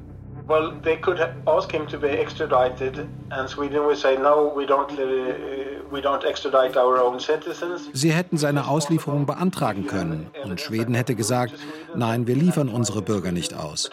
Well, 0.47 0.73
they 0.83 0.97
could 0.97 1.19
ask 1.47 1.71
him 1.71 1.87
to 1.87 1.97
be 1.97 2.09
extradited, 2.09 3.07
and 3.31 3.49
Sweden 3.49 3.79
would 3.83 3.97
say 3.97 4.15
no, 4.15 4.53
we 4.55 4.65
don't, 4.67 4.91
uh, 4.91 5.91
we 5.91 5.99
don't 5.99 6.23
extradite 6.23 6.77
our 6.77 7.03
own 7.03 7.19
citizens. 7.19 7.89
Sie 7.93 8.11
hätten 8.11 8.37
seine 8.37 8.67
Auslieferung 8.67 9.25
beantragen 9.25 9.87
können, 9.87 10.27
und 10.43 10.61
Schweden 10.61 10.93
hätte 10.93 11.15
gesagt, 11.15 11.55
nein, 11.95 12.27
wir 12.27 12.35
liefern 12.35 12.69
unsere 12.69 13.01
Bürger 13.01 13.31
nicht 13.31 13.55
aus. 13.55 13.89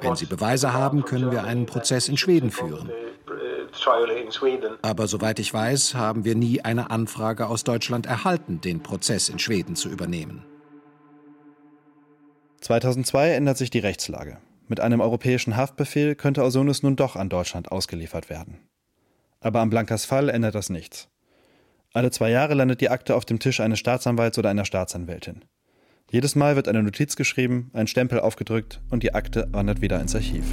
Wenn 0.00 0.14
sie 0.14 0.26
Beweise 0.26 0.72
haben, 0.72 1.04
können 1.04 1.32
wir 1.32 1.42
einen 1.42 1.66
Prozess 1.66 2.08
in 2.08 2.16
Schweden 2.16 2.52
führen. 2.52 2.92
Aber 4.82 5.06
soweit 5.06 5.38
ich 5.38 5.52
weiß, 5.52 5.94
haben 5.94 6.24
wir 6.24 6.34
nie 6.34 6.60
eine 6.62 6.90
Anfrage 6.90 7.46
aus 7.46 7.64
Deutschland 7.64 8.06
erhalten, 8.06 8.60
den 8.60 8.82
Prozess 8.82 9.28
in 9.28 9.38
Schweden 9.38 9.76
zu 9.76 9.88
übernehmen. 9.88 10.44
2002 12.60 13.32
ändert 13.32 13.58
sich 13.58 13.70
die 13.70 13.78
Rechtslage. 13.78 14.38
Mit 14.68 14.80
einem 14.80 15.00
europäischen 15.00 15.56
Haftbefehl 15.56 16.14
könnte 16.14 16.42
Ausonius 16.42 16.82
nun 16.82 16.96
doch 16.96 17.16
an 17.16 17.28
Deutschland 17.28 17.70
ausgeliefert 17.70 18.30
werden. 18.30 18.60
Aber 19.40 19.60
am 19.60 19.68
Blankers 19.68 20.06
Fall 20.06 20.30
ändert 20.30 20.54
das 20.54 20.70
nichts. 20.70 21.08
Alle 21.92 22.10
zwei 22.10 22.30
Jahre 22.30 22.54
landet 22.54 22.80
die 22.80 22.88
Akte 22.88 23.14
auf 23.14 23.24
dem 23.24 23.38
Tisch 23.38 23.60
eines 23.60 23.78
Staatsanwalts 23.78 24.38
oder 24.38 24.48
einer 24.48 24.64
Staatsanwältin. 24.64 25.44
Jedes 26.10 26.34
Mal 26.34 26.56
wird 26.56 26.68
eine 26.68 26.82
Notiz 26.82 27.16
geschrieben, 27.16 27.70
ein 27.74 27.86
Stempel 27.86 28.20
aufgedrückt 28.20 28.80
und 28.90 29.02
die 29.02 29.14
Akte 29.14 29.48
wandert 29.50 29.80
wieder 29.80 30.00
ins 30.00 30.14
Archiv. 30.14 30.44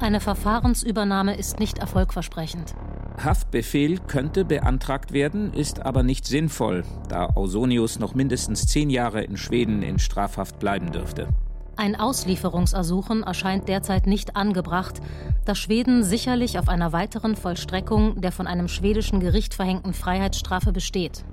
Eine 0.00 0.20
Verfahrensübernahme 0.20 1.36
ist 1.36 1.58
nicht 1.58 1.78
erfolgversprechend. 1.78 2.74
Haftbefehl 3.22 3.98
könnte 3.98 4.44
beantragt 4.44 5.12
werden, 5.12 5.52
ist 5.52 5.84
aber 5.84 6.04
nicht 6.04 6.24
sinnvoll, 6.24 6.84
da 7.08 7.26
Ausonius 7.26 7.98
noch 7.98 8.14
mindestens 8.14 8.66
zehn 8.66 8.90
Jahre 8.90 9.22
in 9.22 9.36
Schweden 9.36 9.82
in 9.82 9.98
Strafhaft 9.98 10.60
bleiben 10.60 10.92
dürfte. 10.92 11.28
Ein 11.74 11.96
Auslieferungsersuchen 11.96 13.24
erscheint 13.24 13.68
derzeit 13.68 14.06
nicht 14.06 14.36
angebracht, 14.36 15.00
da 15.44 15.56
Schweden 15.56 16.04
sicherlich 16.04 16.60
auf 16.60 16.68
einer 16.68 16.92
weiteren 16.92 17.34
Vollstreckung 17.34 18.20
der 18.20 18.30
von 18.30 18.46
einem 18.46 18.68
schwedischen 18.68 19.18
Gericht 19.18 19.54
verhängten 19.54 19.94
Freiheitsstrafe 19.94 20.72
besteht. 20.72 21.24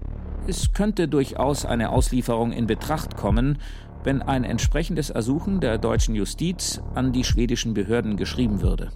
Es 0.48 0.74
könnte 0.74 1.08
durchaus 1.08 1.66
eine 1.66 1.90
Auslieferung 1.90 2.52
in 2.52 2.68
Betracht 2.68 3.16
kommen, 3.18 3.60
wenn 4.06 4.22
ein 4.22 4.44
entsprechendes 4.44 5.10
Ersuchen 5.10 5.60
der 5.60 5.78
deutschen 5.78 6.16
Justiz 6.16 6.80
an 6.94 7.12
die 7.12 7.24
schwedischen 7.24 7.74
Behörden 7.74 8.18
geschrieben 8.18 8.62
würde. 8.62 8.92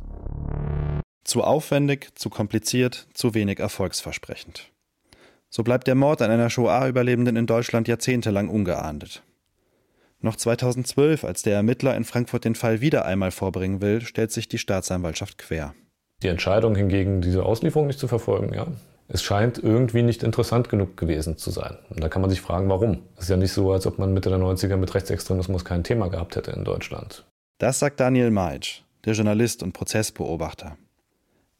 Zu 1.23 1.43
aufwendig, 1.43 2.09
zu 2.15 2.29
kompliziert, 2.29 3.07
zu 3.13 3.33
wenig 3.33 3.59
erfolgsversprechend. 3.59 4.71
So 5.49 5.63
bleibt 5.63 5.87
der 5.87 5.95
Mord 5.95 6.21
an 6.21 6.31
einer 6.31 6.49
Shoah-Überlebenden 6.49 7.35
in 7.35 7.47
Deutschland 7.47 7.87
jahrzehntelang 7.87 8.49
ungeahndet. 8.49 9.23
Noch 10.21 10.35
2012, 10.35 11.23
als 11.23 11.41
der 11.41 11.55
Ermittler 11.55 11.95
in 11.95 12.03
Frankfurt 12.03 12.45
den 12.45 12.55
Fall 12.55 12.81
wieder 12.81 13.05
einmal 13.05 13.31
vorbringen 13.31 13.81
will, 13.81 14.01
stellt 14.01 14.31
sich 14.31 14.47
die 14.47 14.57
Staatsanwaltschaft 14.57 15.37
quer. 15.37 15.73
Die 16.21 16.27
Entscheidung 16.27 16.75
hingegen, 16.75 17.21
diese 17.21 17.43
Auslieferung 17.43 17.87
nicht 17.87 17.99
zu 17.99 18.07
verfolgen, 18.07 18.53
ja, 18.53 18.67
es 19.11 19.23
scheint 19.23 19.57
irgendwie 19.57 20.03
nicht 20.03 20.21
interessant 20.21 20.69
genug 20.69 20.95
gewesen 20.95 21.35
zu 21.35 21.49
sein. 21.49 21.79
Und 21.89 22.03
da 22.03 22.09
kann 22.09 22.21
man 22.21 22.29
sich 22.29 22.41
fragen, 22.41 22.69
warum. 22.69 23.01
Es 23.15 23.23
ist 23.23 23.29
ja 23.29 23.37
nicht 23.37 23.51
so, 23.51 23.71
als 23.71 23.87
ob 23.87 23.97
man 23.97 24.13
Mitte 24.13 24.29
der 24.29 24.37
90er 24.37 24.77
mit 24.77 24.93
Rechtsextremismus 24.93 25.65
kein 25.65 25.83
Thema 25.83 26.09
gehabt 26.09 26.35
hätte 26.35 26.51
in 26.51 26.63
Deutschland. 26.63 27.25
Das 27.57 27.79
sagt 27.79 27.99
Daniel 27.99 28.29
Meitsch, 28.29 28.81
der 29.05 29.13
Journalist 29.13 29.63
und 29.63 29.73
Prozessbeobachter. 29.73 30.77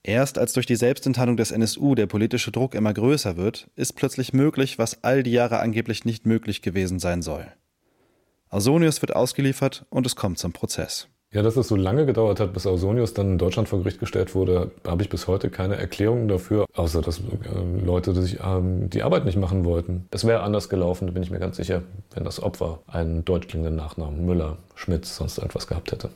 Erst 0.04 0.38
als 0.38 0.54
durch 0.54 0.68
die 0.68 0.76
Selbstenttarnung 0.76 1.38
des 1.38 1.50
NSU 1.52 1.96
der 1.96 2.06
politische 2.06 2.52
Druck 2.52 2.76
immer 2.76 2.94
größer 2.94 3.36
wird, 3.36 3.68
ist 3.76 3.94
plötzlich 3.94 4.32
möglich, 4.32 4.78
was 4.78 5.04
all 5.04 5.24
die 5.24 5.32
Jahre 5.32 5.60
angeblich 5.60 6.06
nicht 6.06 6.28
möglich 6.28 6.62
gewesen 6.62 7.00
sein 7.00 7.24
soll. 7.24 7.48
Ausonius 8.50 9.02
wird 9.02 9.16
ausgeliefert 9.16 9.86
und 9.90 10.06
es 10.06 10.16
kommt 10.16 10.38
zum 10.38 10.54
Prozess. 10.54 11.08
Ja, 11.32 11.44
dass 11.44 11.58
es 11.58 11.68
so 11.68 11.76
lange 11.76 12.08
gedauert 12.08 12.40
hat, 12.40 12.54
bis 12.54 12.66
Ausonius 12.66 13.14
dann 13.14 13.34
in 13.34 13.38
Deutschland 13.38 13.70
vor 13.70 13.80
Gericht 13.80 14.00
gestellt 14.00 14.34
wurde, 14.34 14.72
habe 14.88 15.04
ich 15.04 15.10
bis 15.10 15.28
heute 15.28 15.52
keine 15.52 15.76
Erklärung 15.76 16.28
dafür, 16.28 16.66
außer 16.74 17.04
dass 17.04 17.20
äh, 17.20 17.86
Leute 17.86 18.20
sich 18.20 18.40
ähm, 18.44 18.90
die 18.90 19.04
Arbeit 19.04 19.26
nicht 19.26 19.38
machen 19.38 19.64
wollten. 19.64 20.08
Es 20.10 20.26
wäre 20.26 20.42
anders 20.42 20.70
gelaufen, 20.70 21.06
da 21.06 21.14
bin 21.14 21.22
ich 21.22 21.30
mir 21.30 21.38
ganz 21.38 21.58
sicher, 21.58 21.84
wenn 22.16 22.24
das 22.24 22.42
Opfer 22.42 22.80
einen 22.88 23.26
deutsch 23.26 23.48
klingenden 23.48 23.76
Nachnamen 23.76 24.26
Müller, 24.26 24.58
Schmitz, 24.74 25.18
sonst 25.18 25.38
etwas 25.38 25.68
gehabt 25.68 25.92
hätte. 25.92 26.10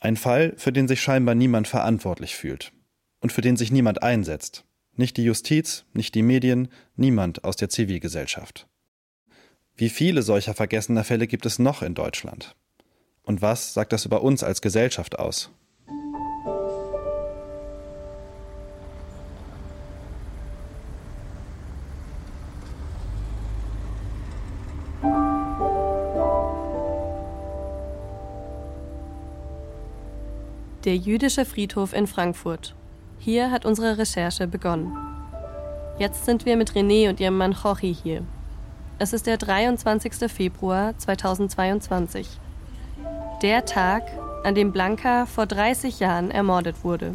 Ein 0.00 0.16
Fall, 0.16 0.54
für 0.56 0.72
den 0.72 0.88
sich 0.88 1.00
scheinbar 1.00 1.36
niemand 1.36 1.68
verantwortlich 1.68 2.34
fühlt 2.34 2.72
und 3.20 3.32
für 3.32 3.42
den 3.42 3.56
sich 3.56 3.70
niemand 3.70 4.02
einsetzt. 4.02 4.64
Nicht 4.96 5.16
die 5.18 5.24
Justiz, 5.24 5.84
nicht 5.92 6.16
die 6.16 6.22
Medien, 6.22 6.66
niemand 6.96 7.44
aus 7.44 7.54
der 7.54 7.68
Zivilgesellschaft. 7.68 8.66
Wie 9.76 9.88
viele 9.88 10.22
solcher 10.22 10.54
vergessener 10.54 11.04
Fälle 11.04 11.28
gibt 11.28 11.46
es 11.46 11.60
noch 11.60 11.82
in 11.82 11.94
Deutschland? 11.94 12.56
Und 13.28 13.42
was 13.42 13.74
sagt 13.74 13.92
das 13.92 14.06
über 14.06 14.22
uns 14.22 14.42
als 14.42 14.62
Gesellschaft 14.62 15.18
aus? 15.18 15.50
Der 30.84 30.96
jüdische 30.96 31.44
Friedhof 31.44 31.92
in 31.92 32.06
Frankfurt. 32.06 32.74
Hier 33.18 33.50
hat 33.50 33.66
unsere 33.66 33.98
Recherche 33.98 34.46
begonnen. 34.46 34.96
Jetzt 35.98 36.24
sind 36.24 36.46
wir 36.46 36.56
mit 36.56 36.72
René 36.72 37.10
und 37.10 37.20
ihrem 37.20 37.36
Mann 37.36 37.52
Jorge 37.52 37.88
hier, 37.88 38.24
es 39.00 39.12
ist 39.12 39.26
der 39.26 39.36
23. 39.36 40.32
Februar 40.32 40.96
2022. 40.96 42.40
Der 43.42 43.64
Tag, 43.64 44.02
an 44.42 44.56
dem 44.56 44.72
Blanca 44.72 45.24
vor 45.24 45.46
30 45.46 46.00
Jahren 46.00 46.32
ermordet 46.32 46.82
wurde. 46.82 47.14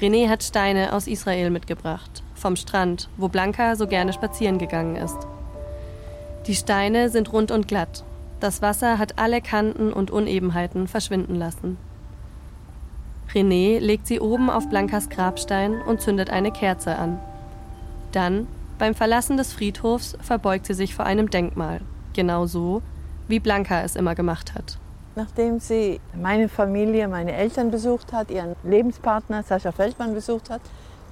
René 0.00 0.28
hat 0.28 0.42
Steine 0.42 0.92
aus 0.92 1.06
Israel 1.06 1.50
mitgebracht, 1.50 2.24
vom 2.34 2.56
Strand, 2.56 3.08
wo 3.16 3.28
Blanca 3.28 3.76
so 3.76 3.86
gerne 3.86 4.12
spazieren 4.12 4.58
gegangen 4.58 4.96
ist. 4.96 5.16
Die 6.48 6.56
Steine 6.56 7.08
sind 7.08 7.32
rund 7.32 7.52
und 7.52 7.68
glatt. 7.68 8.02
Das 8.40 8.62
Wasser 8.62 8.98
hat 8.98 9.16
alle 9.20 9.40
Kanten 9.40 9.92
und 9.92 10.10
Unebenheiten 10.10 10.88
verschwinden 10.88 11.36
lassen. 11.36 11.76
René 13.32 13.78
legt 13.78 14.08
sie 14.08 14.18
oben 14.18 14.50
auf 14.50 14.68
Blancas 14.68 15.08
Grabstein 15.08 15.80
und 15.82 16.00
zündet 16.00 16.30
eine 16.30 16.50
Kerze 16.50 16.96
an. 16.96 17.20
Dann 18.10 18.48
beim 18.76 18.96
Verlassen 18.96 19.36
des 19.36 19.52
Friedhofs 19.52 20.18
verbeugt 20.20 20.66
sie 20.66 20.74
sich 20.74 20.96
vor 20.96 21.04
einem 21.04 21.30
Denkmal, 21.30 21.80
genau 22.12 22.46
so, 22.46 22.82
wie 23.30 23.40
Blanca 23.40 23.82
es 23.82 23.96
immer 23.96 24.14
gemacht 24.14 24.54
hat. 24.54 24.78
Nachdem 25.16 25.58
sie 25.58 26.00
meine 26.14 26.48
Familie, 26.48 27.08
meine 27.08 27.32
Eltern 27.32 27.70
besucht 27.70 28.12
hat, 28.12 28.30
ihren 28.30 28.54
Lebenspartner 28.62 29.42
Sascha 29.42 29.72
Feldmann 29.72 30.14
besucht 30.14 30.50
hat, 30.50 30.60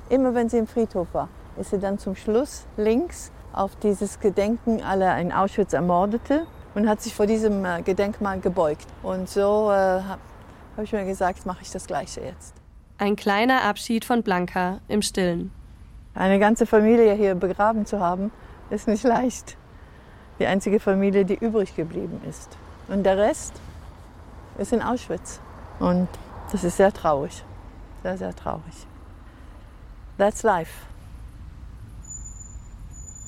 immer 0.09 0.35
wenn 0.35 0.48
sie 0.48 0.59
im 0.59 0.66
Friedhof 0.66 1.09
war, 1.12 1.28
ist 1.59 1.70
sie 1.70 1.78
dann 1.78 1.98
zum 1.98 2.14
Schluss 2.14 2.64
links 2.76 3.33
auf 3.52 3.74
dieses 3.76 4.20
Gedenken 4.20 4.83
aller 4.83 5.18
in 5.18 5.33
Auschwitz 5.33 5.72
Ermordete 5.72 6.46
und 6.74 6.88
hat 6.88 7.02
sich 7.02 7.14
vor 7.14 7.26
diesem 7.26 7.64
äh, 7.64 7.83
Gedenkmal 7.83 8.38
gebeugt. 8.38 8.87
Und 9.02 9.28
so 9.28 9.70
äh, 9.70 9.74
habe 9.74 10.20
hab 10.76 10.85
ich 10.85 10.92
mir 10.92 11.04
gesagt, 11.04 11.44
mache 11.44 11.62
ich 11.62 11.70
das 11.70 11.87
Gleiche 11.87 12.20
jetzt. 12.20 12.54
Ein 12.98 13.16
kleiner 13.16 13.62
Abschied 13.62 14.04
von 14.04 14.22
Blanca 14.22 14.78
im 14.88 15.02
Stillen. 15.02 15.50
Eine 16.14 16.38
ganze 16.38 16.66
Familie 16.66 17.14
hier 17.14 17.35
begraben 17.35 17.85
zu 17.85 18.00
haben, 18.00 18.31
ist 18.70 18.88
nicht 18.88 19.04
leicht. 19.04 19.58
Die 20.38 20.46
einzige 20.46 20.81
Familie, 20.81 21.24
die 21.24 21.35
übrig 21.35 21.74
geblieben 21.74 22.20
ist. 22.29 22.57
Und 22.88 23.05
der 23.05 23.18
Rest 23.18 23.55
ist 24.59 24.72
in 24.72 24.83
Auschwitz. 24.83 25.40
Und 25.79 26.09
das 26.53 26.64
ist 26.64 26.77
sehr 26.77 26.92
traurig. 26.92 27.44
Sehr, 28.03 28.16
sehr 28.16 28.35
traurig. 28.35 28.87
That's 30.16 30.42
life. 30.42 30.72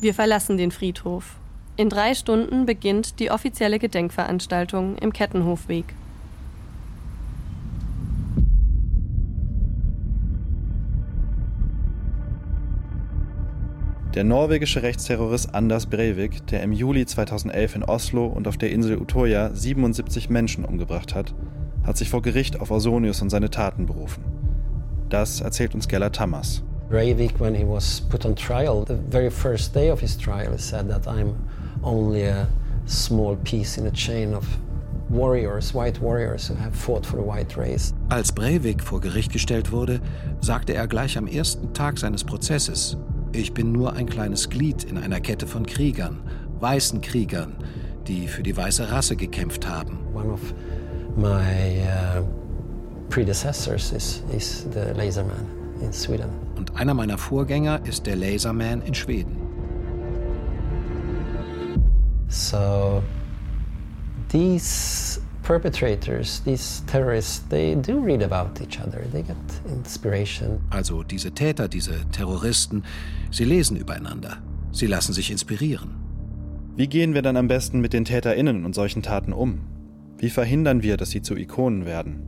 Wir 0.01 0.14
verlassen 0.14 0.57
den 0.57 0.70
Friedhof. 0.70 1.37
In 1.77 1.88
drei 1.88 2.14
Stunden 2.14 2.66
beginnt 2.66 3.20
die 3.20 3.31
offizielle 3.31 3.79
Gedenkveranstaltung 3.79 4.96
im 4.99 5.12
Kettenhofweg. 5.12 5.94
Der 14.14 14.25
norwegische 14.25 14.83
Rechtsterrorist 14.83 15.55
Anders 15.55 15.87
Breivik, 15.87 16.44
der 16.49 16.64
im 16.64 16.73
Juli 16.73 17.07
2011 17.07 17.77
in 17.77 17.85
Oslo 17.85 18.27
und 18.27 18.49
auf 18.49 18.57
der 18.57 18.73
Insel 18.73 19.01
Utoya 19.01 19.55
77 19.55 20.29
Menschen 20.29 20.64
umgebracht 20.64 21.14
hat, 21.14 21.33
hat 21.85 21.96
sich 21.96 22.11
vor 22.11 22.20
Gericht 22.20 22.61
auf 22.61 22.73
Ausonius 22.73 23.23
und 23.23 23.31
seine 23.31 23.51
Taten 23.51 23.87
berufen. 23.87 24.25
Das 25.11 25.40
erzählt 25.40 25.77
uns 25.77 25.87
Gellert 25.87 26.16
Tamas. 26.16 26.64
Breivik, 26.88 27.38
when 27.38 27.55
he 27.55 27.64
was 27.64 28.01
put 28.01 28.27
on 28.27 28.35
trial, 28.35 28.85
the 28.85 28.96
very 29.11 29.31
first 29.31 29.77
day 29.77 29.92
of 29.92 30.01
his 30.01 30.18
trial, 30.18 30.59
said 30.59 30.88
that 30.90 31.07
I'm 31.07 31.35
only 31.85 32.27
a 32.27 32.49
small 32.87 33.37
piece 33.44 33.79
in 33.79 33.87
a 33.87 33.92
chain 33.92 34.35
of 34.35 34.44
warriors, 35.09 35.73
white 35.73 36.01
warriors 36.01 36.51
who 36.51 36.57
have 36.57 36.75
fought 36.75 37.07
for 37.07 37.16
the 37.16 37.25
white 37.25 37.57
race. 37.57 37.94
Als 38.09 38.33
Breivik 38.33 38.83
vor 38.83 39.01
Gericht 39.01 39.33
gestellt 39.33 39.70
wurde, 39.70 40.01
sagte 40.40 40.75
er 40.75 40.88
gleich 40.88 41.16
am 41.16 41.29
ersten 41.29 41.73
Tag 41.75 41.96
seines 41.96 42.25
Prozesses, 42.25 42.96
ich 43.33 43.55
bin 43.55 43.73
nur 43.73 43.93
ein 43.95 44.07
kleines 44.07 44.49
Glied 44.49 44.85
in 44.85 44.99
einer 44.99 45.21
Kette 45.21 45.47
von 45.47 45.64
Kriegern, 45.66 46.19
weißen 46.61 47.01
Kriegern, 47.01 47.55
die 48.07 48.27
für 48.27 48.43
die 48.43 48.57
weiße 48.57 48.90
Rasse 48.90 49.16
gekämpft 49.16 49.69
haben. 49.69 49.99
One 50.14 50.33
of 50.33 50.40
my 51.16 51.83
uh, 51.83 52.23
predecessors 53.09 53.93
is, 53.93 54.23
is 54.37 54.66
the 54.73 54.93
Laserman 54.97 55.47
in 55.81 55.93
Sweden. 55.93 56.31
Und 56.57 56.77
einer 56.77 56.95
meiner 56.95 57.19
Vorgänger 57.19 57.81
ist 57.87 58.07
der 58.07 58.16
Laserman 58.16 58.83
in 58.83 58.95
Schweden. 58.95 59.37
So 62.29 63.03
these 64.29 65.21
perpetrators, 65.51 66.41
these 66.45 66.81
terrorists, 66.87 67.41
they 67.49 67.75
do 67.75 67.99
read 67.99 68.23
about 68.23 68.63
each 68.63 68.79
other. 68.79 69.03
They 69.11 69.23
get 69.23 69.37
inspiration. 69.67 70.61
Also 70.71 71.03
diese 71.03 71.33
Täter, 71.33 71.67
diese 71.67 72.09
Terroristen, 72.13 72.85
sie 73.33 73.45
lesen 73.45 73.77
übereinander. 73.77 74.39
Sie 74.71 74.87
lassen 74.87 75.13
sich 75.13 75.29
inspirieren. 75.33 75.91
Wie 76.77 76.87
gehen 76.87 77.15
wir 77.15 77.23
dann 77.23 77.37
am 77.37 77.49
besten 77.49 77.81
mit 77.81 77.93
den 77.93 78.05
TäterInnen 78.05 78.65
und 78.65 78.77
solchen 78.77 79.03
Taten 79.03 79.33
um? 79.33 79.63
Wie 80.19 80.31
verhindern 80.31 80.85
wir, 80.85 80.97
dass 80.97 81.11
sie 81.11 81.21
zu 81.21 81.37
Ikonen 81.37 81.85
werden? 81.85 82.23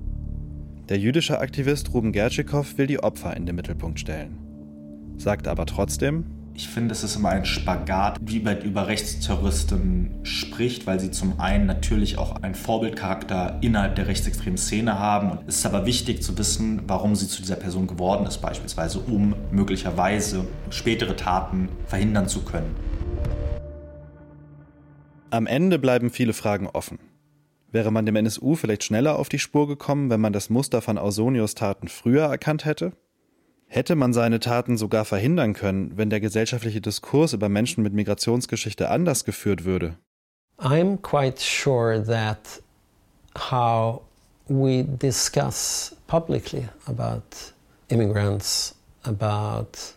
Der 0.88 0.98
jüdische 0.98 1.38
Aktivist 1.38 1.94
Ruben 1.94 2.10
Gertschikow 2.10 2.76
will 2.76 2.88
die 2.88 2.98
Opfer 2.98 3.36
in 3.36 3.46
den 3.46 3.54
Mittelpunkt 3.54 4.00
stellen. 4.00 4.36
Sagt 5.16 5.46
aber 5.46 5.66
trotzdem, 5.66 6.24
ich 6.54 6.68
finde, 6.68 6.92
es 6.92 7.02
ist 7.02 7.16
immer 7.16 7.30
ein 7.30 7.46
Spagat, 7.46 8.18
wie 8.20 8.40
man 8.40 8.60
über 8.60 8.86
Rechtsterroristen 8.86 10.20
spricht, 10.22 10.86
weil 10.86 11.00
sie 11.00 11.10
zum 11.10 11.40
einen 11.40 11.66
natürlich 11.66 12.18
auch 12.18 12.42
einen 12.42 12.54
Vorbildcharakter 12.54 13.58
innerhalb 13.62 13.96
der 13.96 14.06
rechtsextremen 14.06 14.58
Szene 14.58 14.98
haben. 14.98 15.38
Es 15.46 15.58
ist 15.58 15.66
aber 15.66 15.86
wichtig 15.86 16.22
zu 16.22 16.36
wissen, 16.36 16.82
warum 16.86 17.16
sie 17.16 17.26
zu 17.26 17.40
dieser 17.40 17.56
Person 17.56 17.86
geworden 17.86 18.26
ist, 18.26 18.38
beispielsweise 18.38 18.98
um 19.00 19.34
möglicherweise 19.50 20.46
spätere 20.70 21.16
Taten 21.16 21.70
verhindern 21.86 22.28
zu 22.28 22.42
können. 22.42 22.74
Am 25.30 25.46
Ende 25.46 25.78
bleiben 25.78 26.10
viele 26.10 26.34
Fragen 26.34 26.66
offen. 26.66 26.98
Wäre 27.70 27.90
man 27.90 28.04
dem 28.04 28.16
NSU 28.16 28.54
vielleicht 28.54 28.84
schneller 28.84 29.18
auf 29.18 29.30
die 29.30 29.38
Spur 29.38 29.66
gekommen, 29.66 30.10
wenn 30.10 30.20
man 30.20 30.34
das 30.34 30.50
Muster 30.50 30.82
von 30.82 30.98
Ausonius 30.98 31.54
Taten 31.54 31.88
früher 31.88 32.24
erkannt 32.24 32.66
hätte? 32.66 32.92
Hätte 33.74 33.94
man 33.96 34.12
seine 34.12 34.38
Taten 34.38 34.76
sogar 34.76 35.06
verhindern 35.06 35.54
können, 35.54 35.96
wenn 35.96 36.10
der 36.10 36.20
gesellschaftliche 36.20 36.82
Diskurs 36.82 37.32
über 37.32 37.48
Menschen 37.48 37.82
mit 37.82 37.94
Migrationsgeschichte 37.94 38.90
anders 38.90 39.24
geführt 39.24 39.64
würde? 39.64 39.96
I'm 40.58 40.98
quite 41.00 41.40
sure 41.40 42.04
that 42.04 42.60
how 43.50 44.02
we 44.46 44.84
discuss 44.84 45.96
publicly 46.06 46.68
about 46.84 47.22
immigrants 47.88 48.74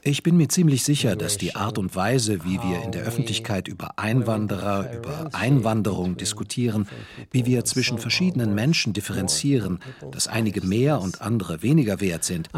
ich 0.02 0.24
bin 0.24 0.38
mir 0.38 0.48
ziemlich 0.50 0.84
sicher, 0.84 1.15
dass 1.15 1.38
die 1.38 1.56
Art 1.56 1.78
und 1.78 1.96
Weise, 1.96 2.44
wie 2.44 2.60
wir 2.62 2.84
in 2.84 2.91
der 2.91 3.04
Öffentlichkeit 3.04 3.68
über 3.68 4.00
Einwanderer, 4.00 4.94
über 4.94 5.30
Einwanderung 5.34 6.18
diskutieren, 6.18 6.88
wie 7.32 7.46
wir 7.46 7.65
zwischen 7.65 8.00
verschiedenen 8.00 8.56
Menschen 8.56 8.94
differenzieren, 8.94 9.80
dass 10.12 10.28
einige 10.28 10.62
mehr 10.62 11.02
und 11.02 11.22
andere 11.22 11.62
weniger 11.62 12.02
wert 12.02 12.24
sind. 12.24 12.50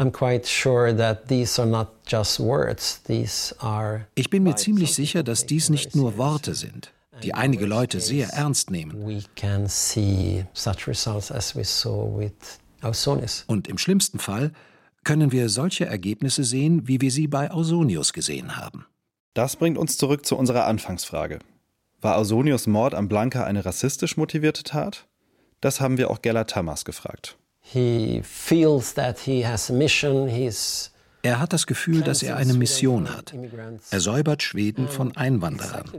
Ich 4.14 4.30
bin 4.30 4.42
mir 4.42 4.56
ziemlich 4.56 4.94
sicher, 4.94 5.22
dass 5.22 5.46
dies 5.46 5.70
nicht 5.70 5.96
nur 5.96 6.16
Worte 6.16 6.54
sind 6.54 6.92
die 7.22 7.34
einige 7.34 7.66
Leute 7.66 8.00
sehr 8.00 8.28
ernst 8.28 8.70
nehmen. 8.70 9.22
Und 13.48 13.68
im 13.68 13.78
schlimmsten 13.78 14.18
Fall 14.18 14.52
können 15.04 15.32
wir 15.32 15.48
solche 15.48 15.86
Ergebnisse 15.86 16.44
sehen, 16.44 16.86
wie 16.86 17.00
wir 17.00 17.10
sie 17.10 17.26
bei 17.26 17.50
Ausonius 17.50 18.12
gesehen 18.12 18.56
haben. 18.56 18.86
Das 19.34 19.56
bringt 19.56 19.78
uns 19.78 19.96
zurück 19.96 20.26
zu 20.26 20.36
unserer 20.36 20.66
Anfangsfrage. 20.66 21.38
War 22.00 22.16
Ausonius 22.16 22.66
Mord 22.66 22.94
am 22.94 23.08
Blanca 23.08 23.44
eine 23.44 23.64
rassistisch 23.64 24.16
motivierte 24.16 24.62
Tat? 24.62 25.06
Das 25.60 25.80
haben 25.80 25.98
wir 25.98 26.10
auch 26.10 26.22
Gellert 26.22 26.50
Tamas 26.50 26.84
gefragt. 26.84 27.36
He 27.60 28.22
feels 28.22 28.94
that 28.94 29.18
he 29.18 29.46
has 29.46 29.70
a 29.70 29.74
mission. 29.74 30.28
He's 30.28 30.92
er 31.22 31.40
hat 31.40 31.52
das 31.52 31.66
Gefühl, 31.66 32.02
dass 32.02 32.22
er 32.22 32.36
eine 32.36 32.54
Mission 32.54 33.08
hat. 33.10 33.34
Er 33.90 34.00
säubert 34.00 34.42
Schweden 34.42 34.88
von 34.88 35.16
Einwanderern. 35.16 35.90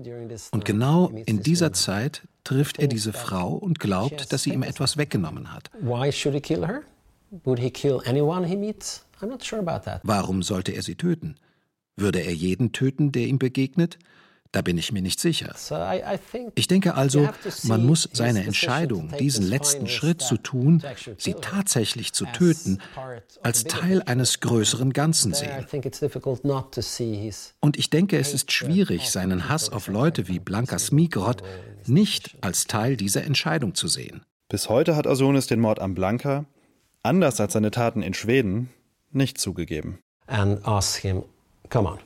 Und 0.51 0.65
genau 0.65 1.11
in 1.25 1.43
dieser 1.43 1.73
Zeit 1.73 2.23
trifft 2.43 2.79
er 2.79 2.87
diese 2.87 3.11
Frau 3.11 3.53
und 3.53 3.79
glaubt, 3.79 4.31
dass 4.31 4.43
sie 4.43 4.53
ihm 4.53 4.63
etwas 4.63 4.97
weggenommen 4.97 5.53
hat. 5.53 5.69
Why 7.31 7.37
should 7.37 7.59
he 7.59 7.69
kill 7.71 7.99
her? 7.99 8.01
Would 8.01 8.01
he 8.01 8.01
kill 8.01 8.01
anyone 8.05 8.47
he 8.47 8.55
meets? 8.55 9.05
I'm 9.21 9.29
not 9.29 9.43
sure 9.43 9.59
about 9.59 9.85
that. 9.85 10.01
Warum 10.03 10.43
sollte 10.43 10.71
er 10.71 10.81
sie 10.81 10.95
töten? 10.95 11.35
Würde 11.95 12.19
er 12.19 12.33
jeden 12.33 12.71
töten, 12.71 13.11
der 13.11 13.27
ihm 13.27 13.39
begegnet? 13.39 13.99
Da 14.51 14.63
bin 14.63 14.79
ich 14.79 14.91
mir 14.91 15.03
nicht 15.03 15.19
sicher. 15.19 15.53
Ich 16.55 16.67
denke 16.67 16.95
also, 16.95 17.29
man 17.63 17.85
muss 17.85 18.09
seine 18.13 18.43
Entscheidung, 18.45 19.13
diesen 19.19 19.45
letzten 19.45 19.87
Schritt 19.87 20.23
zu 20.23 20.37
tun, 20.37 20.81
sie 21.17 21.35
tatsächlich 21.35 22.13
zu 22.13 22.25
töten, 22.25 22.79
als 23.43 23.65
Teil 23.65 24.01
eines 24.01 24.39
größeren 24.39 24.91
Ganzen 24.91 25.35
sehen. 25.35 25.67
Und 27.59 27.77
ich 27.77 27.89
denke, 27.91 28.17
es 28.17 28.33
ist 28.33 28.51
schwierig, 28.51 29.11
seinen 29.11 29.49
Hass 29.49 29.69
auf 29.69 29.87
Leute 29.87 30.27
wie 30.27 30.39
Blanka 30.39 30.79
Smigrod 30.79 31.43
nicht 31.85 32.35
als 32.41 32.65
Teil 32.65 32.97
dieser 32.97 33.23
Entscheidung 33.25 33.75
zu 33.75 33.87
sehen. 33.87 34.23
Bis 34.47 34.67
heute 34.67 34.95
hat 34.95 35.05
Asonis 35.05 35.45
den 35.45 35.59
Mord 35.59 35.79
am 35.79 35.93
Blanka, 35.93 36.45
anders 37.03 37.39
als 37.39 37.53
seine 37.53 37.71
Taten 37.71 38.01
in 38.01 38.13
Schweden, 38.13 38.69
nicht 39.11 39.39
zugegeben. 39.39 39.99
And 40.27 40.65
ask 40.67 40.99
him, 40.99 41.23
come 41.69 41.89
on, 41.89 41.99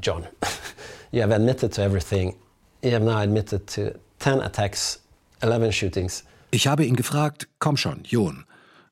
John, 0.00 0.26
you 1.12 1.22
have 1.22 1.34
admitted 1.34 1.74
to 1.74 1.82
everything. 1.82 2.36
You 2.82 2.92
have 2.92 3.04
now 3.04 3.16
admitted 3.18 3.66
to 3.74 3.98
10 4.20 4.40
attacks, 4.40 5.00
11 5.40 5.72
shootings. 5.72 6.24
Ich 6.50 6.66
habe 6.66 6.84
ihn 6.84 6.94
gefragt, 6.94 7.48
komm 7.58 7.76
schon, 7.76 8.04
Jon, 8.04 8.44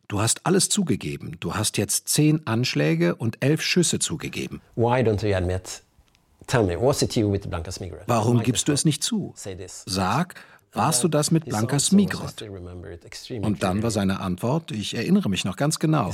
du 0.08 0.20
hast 0.20 0.44
alles 0.46 0.68
zugegeben. 0.68 1.36
Du 1.38 1.54
hast 1.54 1.78
jetzt 1.78 2.08
zehn 2.08 2.44
Anschläge 2.46 3.14
und 3.14 3.36
elf 3.40 3.62
Schüsse 3.62 3.98
zugegeben. 4.00 4.60
Why 4.74 5.00
don't 5.00 5.24
you 5.24 5.36
admit? 5.36 5.82
Tell 6.48 6.64
me, 6.64 6.76
was 6.80 7.02
it 7.02 7.14
you 7.14 7.30
with 7.30 7.42
Blanca 7.48 7.70
Smigrod? 7.70 8.02
Warum 8.06 8.42
gibst 8.42 8.66
du 8.66 8.72
es 8.72 8.84
nicht 8.84 9.04
zu? 9.04 9.32
Sag, 9.86 10.34
warst 10.72 11.04
du 11.04 11.08
das 11.08 11.30
mit 11.30 11.44
Blanka 11.44 11.78
Smigrod? 11.78 12.42
Und 13.42 13.62
dann 13.62 13.82
war 13.82 13.90
seine 13.90 14.20
Antwort, 14.20 14.70
ich 14.70 14.94
erinnere 14.94 15.28
mich 15.28 15.44
noch 15.44 15.56
ganz 15.56 15.78
genau. 15.78 16.10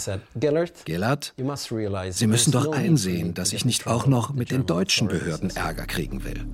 Gellert, 0.84 1.34
Sie 2.10 2.26
müssen 2.26 2.50
doch 2.50 2.72
einsehen, 2.72 3.34
dass 3.34 3.52
ich 3.52 3.64
nicht 3.64 3.86
auch 3.86 4.06
noch 4.06 4.32
mit 4.32 4.50
den 4.50 4.66
deutschen 4.66 5.08
Behörden 5.08 5.50
Ärger 5.50 5.86
kriegen 5.86 6.24
will. 6.24 6.44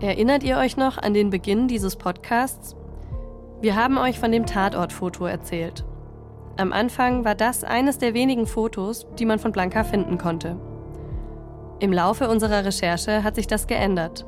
Erinnert 0.00 0.42
ihr 0.42 0.56
euch 0.56 0.76
noch 0.76 0.96
an 0.96 1.12
den 1.12 1.28
Beginn 1.28 1.68
dieses 1.68 1.96
Podcasts? 1.96 2.74
Wir 3.60 3.76
haben 3.76 3.98
euch 3.98 4.18
von 4.18 4.32
dem 4.32 4.46
Tatortfoto 4.46 5.26
erzählt. 5.26 5.84
Am 6.60 6.74
Anfang 6.74 7.24
war 7.24 7.34
das 7.34 7.64
eines 7.64 7.96
der 7.96 8.12
wenigen 8.12 8.46
Fotos, 8.46 9.06
die 9.18 9.24
man 9.24 9.38
von 9.38 9.50
Blanca 9.50 9.82
finden 9.82 10.18
konnte. 10.18 10.56
Im 11.78 11.90
Laufe 11.90 12.28
unserer 12.28 12.66
Recherche 12.66 13.24
hat 13.24 13.36
sich 13.36 13.46
das 13.46 13.66
geändert. 13.66 14.26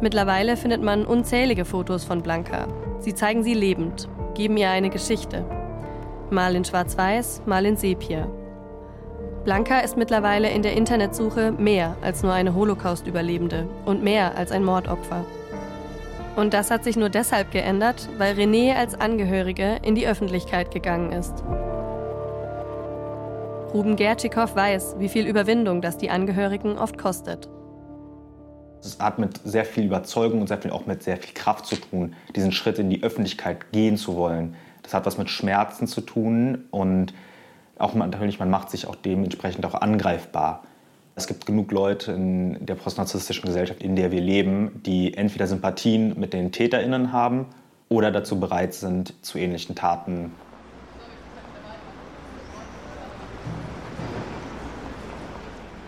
Mittlerweile 0.00 0.56
findet 0.56 0.82
man 0.82 1.04
unzählige 1.04 1.66
Fotos 1.66 2.04
von 2.04 2.22
Blanca. 2.22 2.68
Sie 3.00 3.14
zeigen 3.14 3.42
sie 3.42 3.52
lebend, 3.52 4.08
geben 4.34 4.56
ihr 4.56 4.70
eine 4.70 4.88
Geschichte. 4.88 5.44
Mal 6.30 6.56
in 6.56 6.64
Schwarz-Weiß, 6.64 7.42
mal 7.44 7.66
in 7.66 7.76
Sepia. 7.76 8.28
Blanca 9.44 9.80
ist 9.80 9.98
mittlerweile 9.98 10.48
in 10.48 10.62
der 10.62 10.74
Internetsuche 10.74 11.52
mehr 11.52 11.96
als 12.00 12.22
nur 12.22 12.32
eine 12.32 12.54
Holocaust-Überlebende 12.54 13.68
und 13.84 14.02
mehr 14.02 14.38
als 14.38 14.52
ein 14.52 14.64
Mordopfer. 14.64 15.26
Und 16.38 16.54
das 16.54 16.70
hat 16.70 16.84
sich 16.84 16.96
nur 16.96 17.08
deshalb 17.08 17.50
geändert, 17.50 18.08
weil 18.16 18.36
René 18.36 18.76
als 18.76 18.94
Angehörige 18.94 19.80
in 19.82 19.96
die 19.96 20.06
Öffentlichkeit 20.06 20.70
gegangen 20.70 21.10
ist. 21.10 21.42
Ruben 23.74 23.96
Gertschikow 23.96 24.54
weiß, 24.54 24.94
wie 25.00 25.08
viel 25.08 25.26
Überwindung 25.26 25.82
das 25.82 25.98
die 25.98 26.10
Angehörigen 26.10 26.78
oft 26.78 26.96
kostet. 26.96 27.48
Es 28.80 29.00
hat 29.00 29.18
mit 29.18 29.40
sehr 29.42 29.64
viel 29.64 29.86
Überzeugung 29.86 30.40
und 30.42 30.46
sehr 30.46 30.58
viel, 30.58 30.70
auch 30.70 30.86
mit 30.86 31.02
sehr 31.02 31.16
viel 31.16 31.34
Kraft 31.34 31.66
zu 31.66 31.74
tun, 31.74 32.14
diesen 32.36 32.52
Schritt 32.52 32.78
in 32.78 32.88
die 32.88 33.02
Öffentlichkeit 33.02 33.72
gehen 33.72 33.96
zu 33.96 34.14
wollen. 34.14 34.54
Das 34.84 34.94
hat 34.94 35.06
was 35.06 35.18
mit 35.18 35.30
Schmerzen 35.30 35.88
zu 35.88 36.02
tun 36.02 36.66
und 36.70 37.14
auch 37.80 37.94
natürlich, 37.94 38.38
man 38.38 38.48
macht 38.48 38.70
sich 38.70 38.86
auch 38.86 38.94
dementsprechend 38.94 39.66
auch 39.66 39.74
angreifbar. 39.74 40.62
Es 41.18 41.26
gibt 41.26 41.46
genug 41.46 41.72
Leute 41.72 42.12
in 42.12 42.64
der 42.64 42.76
postnarzisstischen 42.76 43.44
Gesellschaft, 43.46 43.82
in 43.82 43.96
der 43.96 44.12
wir 44.12 44.20
leben, 44.20 44.80
die 44.86 45.14
entweder 45.14 45.48
Sympathien 45.48 46.14
mit 46.16 46.32
den 46.32 46.52
TäterInnen 46.52 47.10
haben 47.12 47.46
oder 47.88 48.12
dazu 48.12 48.38
bereit 48.38 48.72
sind, 48.72 49.14
zu 49.22 49.36
ähnlichen 49.36 49.74
Taten 49.74 50.30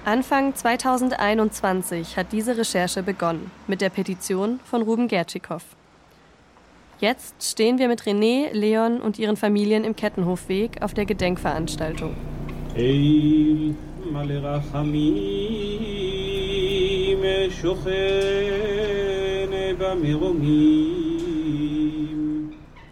Anfang 0.04 0.52
2021 0.56 2.16
hat 2.16 2.32
diese 2.32 2.56
Recherche 2.56 3.04
begonnen 3.04 3.52
mit 3.68 3.80
der 3.80 3.90
Petition 3.90 4.58
von 4.64 4.82
Ruben 4.82 5.06
Gertschikow. 5.06 5.62
Jetzt 6.98 7.48
stehen 7.48 7.78
wir 7.78 7.86
mit 7.86 8.02
René, 8.02 8.52
Leon 8.52 9.00
und 9.00 9.20
ihren 9.20 9.36
Familien 9.36 9.84
im 9.84 9.94
Kettenhofweg 9.94 10.82
auf 10.82 10.92
der 10.92 11.04
Gedenkveranstaltung. 11.04 12.16
Hey. 12.74 13.76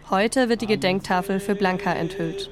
Heute 0.09 0.49
wird 0.49 0.61
die 0.61 0.67
Gedenktafel 0.67 1.39
für 1.39 1.55
Blanca 1.55 1.93
enthüllt. 1.93 2.49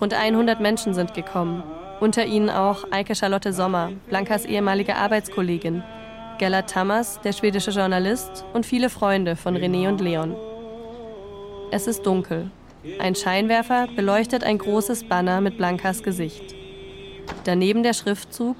Rund 0.00 0.12
100 0.12 0.60
Menschen 0.60 0.92
sind 0.92 1.14
gekommen, 1.14 1.62
unter 2.00 2.26
ihnen 2.26 2.50
auch 2.50 2.84
Eike 2.90 3.14
Charlotte 3.14 3.52
Sommer, 3.52 3.92
Blankas 4.08 4.44
ehemalige 4.44 4.96
Arbeitskollegin, 4.96 5.82
Gellert 6.38 6.68
Tammers, 6.68 7.20
der 7.22 7.32
schwedische 7.32 7.70
Journalist 7.70 8.44
und 8.52 8.66
viele 8.66 8.90
Freunde 8.90 9.36
von 9.36 9.56
René 9.56 9.88
und 9.88 10.02
Leon. 10.02 10.36
Es 11.70 11.86
ist 11.86 12.04
dunkel. 12.04 12.50
Ein 12.98 13.14
Scheinwerfer 13.14 13.88
beleuchtet 13.96 14.44
ein 14.44 14.58
großes 14.58 15.08
Banner 15.08 15.40
mit 15.40 15.56
Blankas 15.56 16.02
Gesicht. 16.02 16.55
Daneben 17.46 17.84
der 17.84 17.92
Schriftzug 17.92 18.56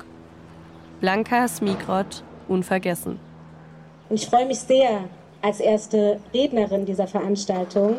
Blanka 1.00 1.48
Smigrod 1.48 2.22
unvergessen. 2.46 3.18
Ich 4.10 4.26
freue 4.26 4.46
mich 4.46 4.60
sehr, 4.60 5.08
als 5.42 5.58
erste 5.58 6.20
Rednerin 6.32 6.86
dieser 6.86 7.08
Veranstaltung 7.08 7.96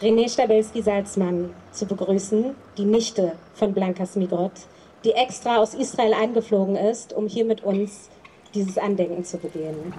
René 0.00 0.32
Stabelski-Salzmann 0.32 1.50
zu 1.72 1.86
begrüßen, 1.86 2.54
die 2.78 2.84
Nichte 2.84 3.32
von 3.54 3.74
Blanka 3.74 4.06
Smigrod, 4.06 4.52
die 5.04 5.10
extra 5.10 5.56
aus 5.56 5.74
Israel 5.74 6.14
eingeflogen 6.14 6.76
ist, 6.76 7.12
um 7.14 7.26
hier 7.26 7.44
mit 7.44 7.64
uns 7.64 8.08
dieses 8.54 8.78
Andenken 8.78 9.24
zu 9.24 9.38
begehen. 9.38 9.92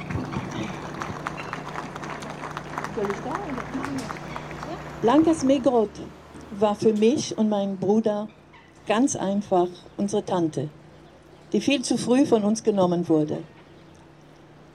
Blanka 5.01 5.33
Smigrod 5.33 5.89
war 6.51 6.75
für 6.75 6.93
mich 6.93 7.37
und 7.37 7.49
meinen 7.49 7.75
Bruder 7.75 8.29
ganz 8.87 9.15
einfach 9.15 9.67
unsere 9.97 10.25
Tante, 10.25 10.69
die 11.51 11.61
viel 11.61 11.81
zu 11.81 11.97
früh 11.97 12.25
von 12.25 12.43
uns 12.43 12.63
genommen 12.63 13.07
wurde. 13.07 13.39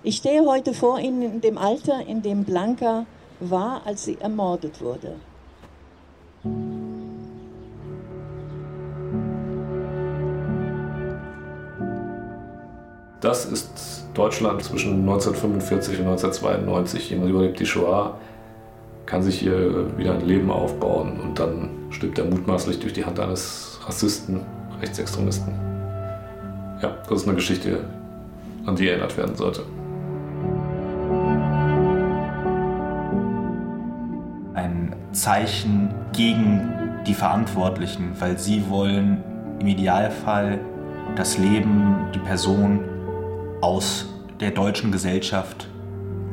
Ich 0.02 0.16
stehe 0.16 0.46
heute 0.46 0.74
vor 0.74 1.00
Ihnen 1.00 1.22
in 1.22 1.40
dem 1.40 1.58
Alter, 1.58 2.06
in 2.06 2.22
dem 2.22 2.44
Blanka 2.44 3.06
war, 3.40 3.82
als 3.84 4.04
sie 4.04 4.16
ermordet 4.20 4.80
wurde. 4.80 5.16
Das 13.20 13.44
ist 13.46 14.04
Deutschland 14.14 14.62
zwischen 14.62 15.00
1945 15.00 15.98
und 15.98 16.06
1992. 16.06 17.10
Jemand 17.10 17.30
überlebt 17.30 17.58
die 17.58 17.66
Shoah, 17.66 18.16
kann 19.06 19.22
sich 19.22 19.40
hier 19.40 19.98
wieder 19.98 20.14
ein 20.14 20.26
Leben 20.26 20.50
aufbauen 20.50 21.18
und 21.20 21.38
dann 21.38 21.70
stirbt 21.90 22.18
er 22.18 22.26
mutmaßlich 22.26 22.78
durch 22.78 22.92
die 22.92 23.04
Hand 23.04 23.18
eines 23.18 23.67
Rassisten, 23.88 24.42
Rechtsextremisten. 24.82 25.54
Ja, 26.82 26.98
das 27.08 27.22
ist 27.22 27.26
eine 27.26 27.36
Geschichte, 27.36 27.84
an 28.66 28.76
die 28.76 28.86
erinnert 28.86 29.16
werden 29.16 29.34
sollte. 29.34 29.62
Ein 34.52 34.94
Zeichen 35.12 35.88
gegen 36.12 36.70
die 37.06 37.14
Verantwortlichen, 37.14 38.12
weil 38.18 38.38
sie 38.38 38.68
wollen 38.68 39.24
im 39.58 39.66
Idealfall 39.66 40.60
das 41.16 41.38
Leben, 41.38 41.96
die 42.14 42.18
Person 42.18 42.80
aus 43.62 44.06
der 44.38 44.50
deutschen 44.50 44.92
Gesellschaft 44.92 45.66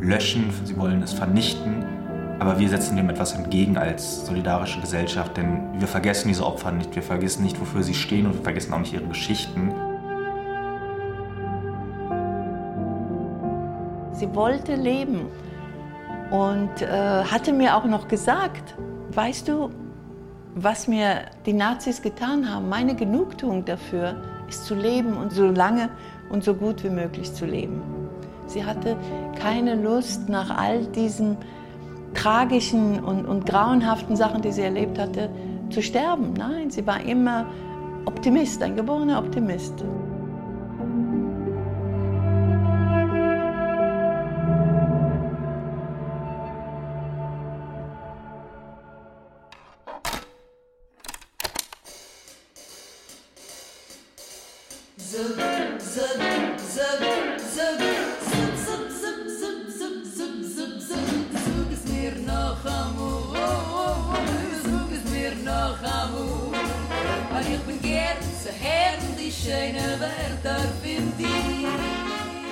löschen, 0.01 0.51
sie 0.65 0.77
wollen 0.77 1.01
es 1.01 1.13
vernichten, 1.13 1.85
aber 2.39 2.59
wir 2.59 2.69
setzen 2.69 2.97
dem 2.97 3.09
etwas 3.09 3.33
entgegen 3.33 3.77
als 3.77 4.25
solidarische 4.25 4.81
Gesellschaft, 4.81 5.37
denn 5.37 5.79
wir 5.79 5.87
vergessen 5.87 6.27
diese 6.27 6.45
Opfer 6.45 6.71
nicht, 6.71 6.95
wir 6.95 7.03
vergessen 7.03 7.43
nicht, 7.43 7.59
wofür 7.59 7.83
sie 7.83 7.93
stehen 7.93 8.25
und 8.25 8.35
wir 8.35 8.43
vergessen 8.43 8.73
auch 8.73 8.79
nicht 8.79 8.93
ihre 8.93 9.07
Geschichten. 9.07 9.73
Sie 14.11 14.33
wollte 14.33 14.75
leben 14.75 15.27
und 16.31 16.81
äh, 16.81 16.87
hatte 17.23 17.53
mir 17.53 17.75
auch 17.75 17.85
noch 17.85 18.07
gesagt, 18.07 18.75
weißt 19.11 19.47
du, 19.47 19.69
was 20.55 20.87
mir 20.87 21.25
die 21.45 21.53
Nazis 21.53 22.01
getan 22.01 22.49
haben, 22.49 22.69
meine 22.69 22.95
Genugtuung 22.95 23.65
dafür 23.65 24.15
ist 24.47 24.65
zu 24.65 24.73
leben 24.75 25.17
und 25.17 25.31
so 25.31 25.47
lange 25.47 25.89
und 26.29 26.43
so 26.43 26.53
gut 26.53 26.83
wie 26.83 26.89
möglich 26.89 27.33
zu 27.33 27.45
leben. 27.45 27.81
Sie 28.47 28.63
hatte 28.63 28.95
keine 29.37 29.75
Lust 29.75 30.29
nach 30.29 30.55
all 30.55 30.85
diesen 30.85 31.37
tragischen 32.15 33.03
und, 33.03 33.25
und 33.25 33.45
grauenhaften 33.45 34.15
Sachen, 34.15 34.41
die 34.41 34.51
sie 34.51 34.63
erlebt 34.63 34.97
hatte, 34.97 35.29
zu 35.69 35.81
sterben. 35.81 36.33
Nein, 36.33 36.71
sie 36.71 36.85
war 36.87 37.01
immer 37.01 37.45
Optimist, 38.05 38.63
ein 38.63 38.75
geborener 38.75 39.19
Optimist. 39.19 39.83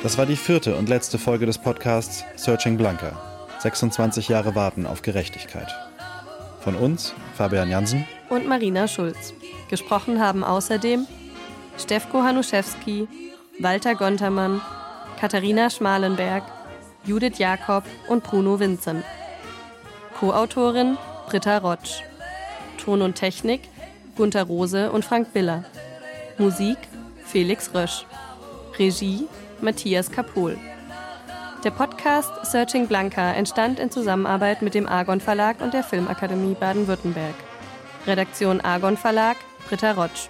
Das 0.04 0.18
war 0.18 0.26
die 0.26 0.36
vierte 0.36 0.76
und 0.76 0.90
letzte 0.90 1.18
Folge 1.18 1.46
des 1.46 1.58
Podcasts 1.58 2.26
Searching 2.36 2.76
Blanca. 2.76 3.18
26 3.60 4.28
Jahre 4.28 4.54
Warten 4.54 4.86
auf 4.86 5.02
Gerechtigkeit. 5.02 5.74
Von 6.60 6.76
uns, 6.76 7.14
Fabian 7.38 7.70
Jansen 7.70 8.06
und 8.28 8.46
Marina 8.46 8.90
Schulz. 8.90 9.34
Gesprochen 9.70 10.20
haben 10.20 10.44
außerdem 10.44 11.08
Stefko 11.78 12.22
Hanuszewski, 12.22 13.08
Walter 13.60 13.96
Gontermann, 13.96 14.60
Katharina 15.22 15.70
Schmalenberg, 15.70 16.44
Judith 17.06 17.38
Jakob 17.38 17.86
und 18.10 18.26
Bruno 18.26 18.60
Vincent. 18.60 19.06
Co-Autorin 20.20 20.98
Britta 21.30 21.60
Rotsch. 21.60 22.02
Ton 22.84 23.02
und 23.02 23.16
Technik 23.16 23.62
Gunther 24.18 24.44
Rose 24.44 24.92
und 24.92 25.06
Frank 25.06 25.32
Biller. 25.32 25.64
Musik 26.38 26.78
Felix 27.24 27.74
Rösch. 27.74 28.06
Regie 28.78 29.30
Matthias 29.64 30.12
Kapohl. 30.12 30.58
Der 31.64 31.72
Podcast 31.72 32.30
Searching 32.52 32.88
Blanca 32.88 33.32
entstand 33.32 33.80
in 33.80 33.90
Zusammenarbeit 33.90 34.62
mit 34.62 34.74
dem 34.74 34.86
Argon 34.86 35.22
Verlag 35.22 35.62
und 35.62 35.74
der 35.74 35.84
Filmakademie 35.84 36.56
Baden-Württemberg. 36.56 37.34
Redaktion 38.06 38.60
Argon 38.60 38.98
Verlag 38.98 39.38
Britta 39.70 39.94
Rotsch. 39.94 40.28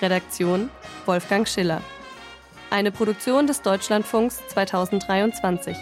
Redaktion 0.00 0.70
Wolfgang 1.04 1.46
Schiller. 1.46 1.82
Eine 2.70 2.90
Produktion 2.90 3.46
des 3.46 3.60
Deutschlandfunks 3.60 4.42
2023. 4.48 5.76